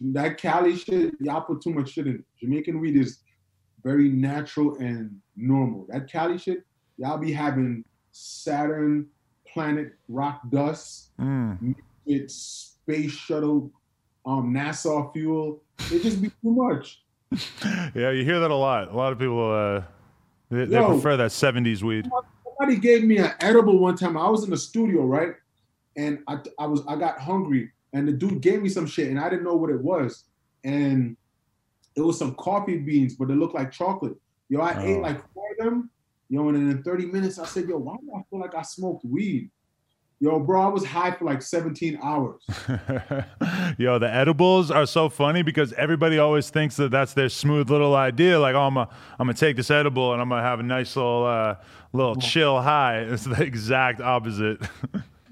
[0.00, 2.24] That Cali shit, y'all put too much shit in.
[2.40, 3.18] Jamaican weed is
[3.82, 5.86] very natural and normal.
[5.90, 6.64] That Cali shit,
[6.96, 9.06] y'all be having Saturn,
[9.52, 11.74] planet, rock dust, Mm.
[12.06, 13.70] with space shuttle,
[14.24, 15.62] um, NASA fuel.
[15.92, 17.02] It just be too much.
[17.94, 18.88] Yeah, you hear that a lot.
[18.92, 19.82] A lot of people uh,
[20.50, 20.88] They, they Yo.
[20.88, 22.08] prefer that 70s weed.
[22.58, 24.16] Somebody gave me an edible one time.
[24.16, 25.34] I was in the studio, right?
[25.96, 29.18] And I, I was I got hungry, and the dude gave me some shit, and
[29.18, 30.24] I didn't know what it was.
[30.64, 31.16] And
[31.96, 34.14] it was some coffee beans, but they looked like chocolate.
[34.48, 35.00] Yo, I ate Oh.
[35.00, 35.90] like four of them.
[36.28, 38.62] Yo, and then in 30 minutes, I said, Yo, why do I feel like I
[38.62, 39.50] smoked weed?
[40.18, 42.40] Yo, bro, I was high for like 17 hours.
[43.78, 47.94] Yo, the edibles are so funny because everybody always thinks that that's their smooth little
[47.94, 48.40] idea.
[48.40, 48.88] Like, oh, I'm gonna
[49.18, 51.56] I'm gonna take this edible and I'm gonna have a nice little uh,
[51.92, 53.00] little chill high.
[53.16, 54.60] It's the exact opposite.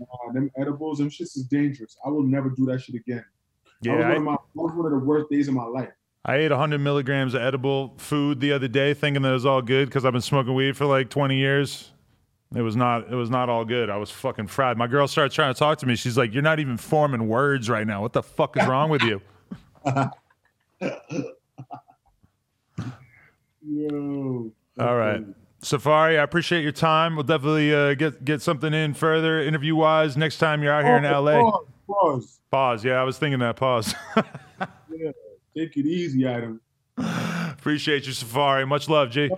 [0.00, 1.96] Uh, them edibles, them shits is dangerous.
[2.04, 3.24] I will never do that shit again.
[3.82, 5.54] that, was yeah, one I, of my, that was one of the worst days of
[5.54, 5.88] my life.
[6.24, 9.62] I ate 100 milligrams of edible food the other day, thinking that it was all
[9.62, 11.92] good because I've been smoking weed for like 20 years.
[12.54, 13.10] It was not.
[13.10, 13.90] It was not all good.
[13.90, 14.76] I was fucking fried.
[14.78, 15.96] My girl started trying to talk to me.
[15.96, 18.00] She's like, "You're not even forming words right now.
[18.02, 19.20] What the fuck is wrong with you?"
[23.66, 24.50] Yo.
[24.78, 25.22] All right.
[25.62, 27.14] Safaree, I appreciate your time.
[27.16, 30.96] We'll definitely uh, get get something in further interview wise next time you're out here
[30.96, 31.40] in Oh, LA.
[31.40, 32.40] Pause, pause.
[32.50, 32.84] Pause.
[32.84, 33.56] Yeah, I was thinking that.
[33.56, 33.94] Pause.
[35.56, 36.60] Take it easy, Adam.
[36.98, 38.68] appreciate you, Safaree.
[38.68, 39.30] Much love, G.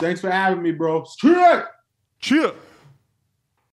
[0.00, 1.04] Thanks for having me, bro.
[1.04, 1.62] Straight.
[2.22, 2.40] 去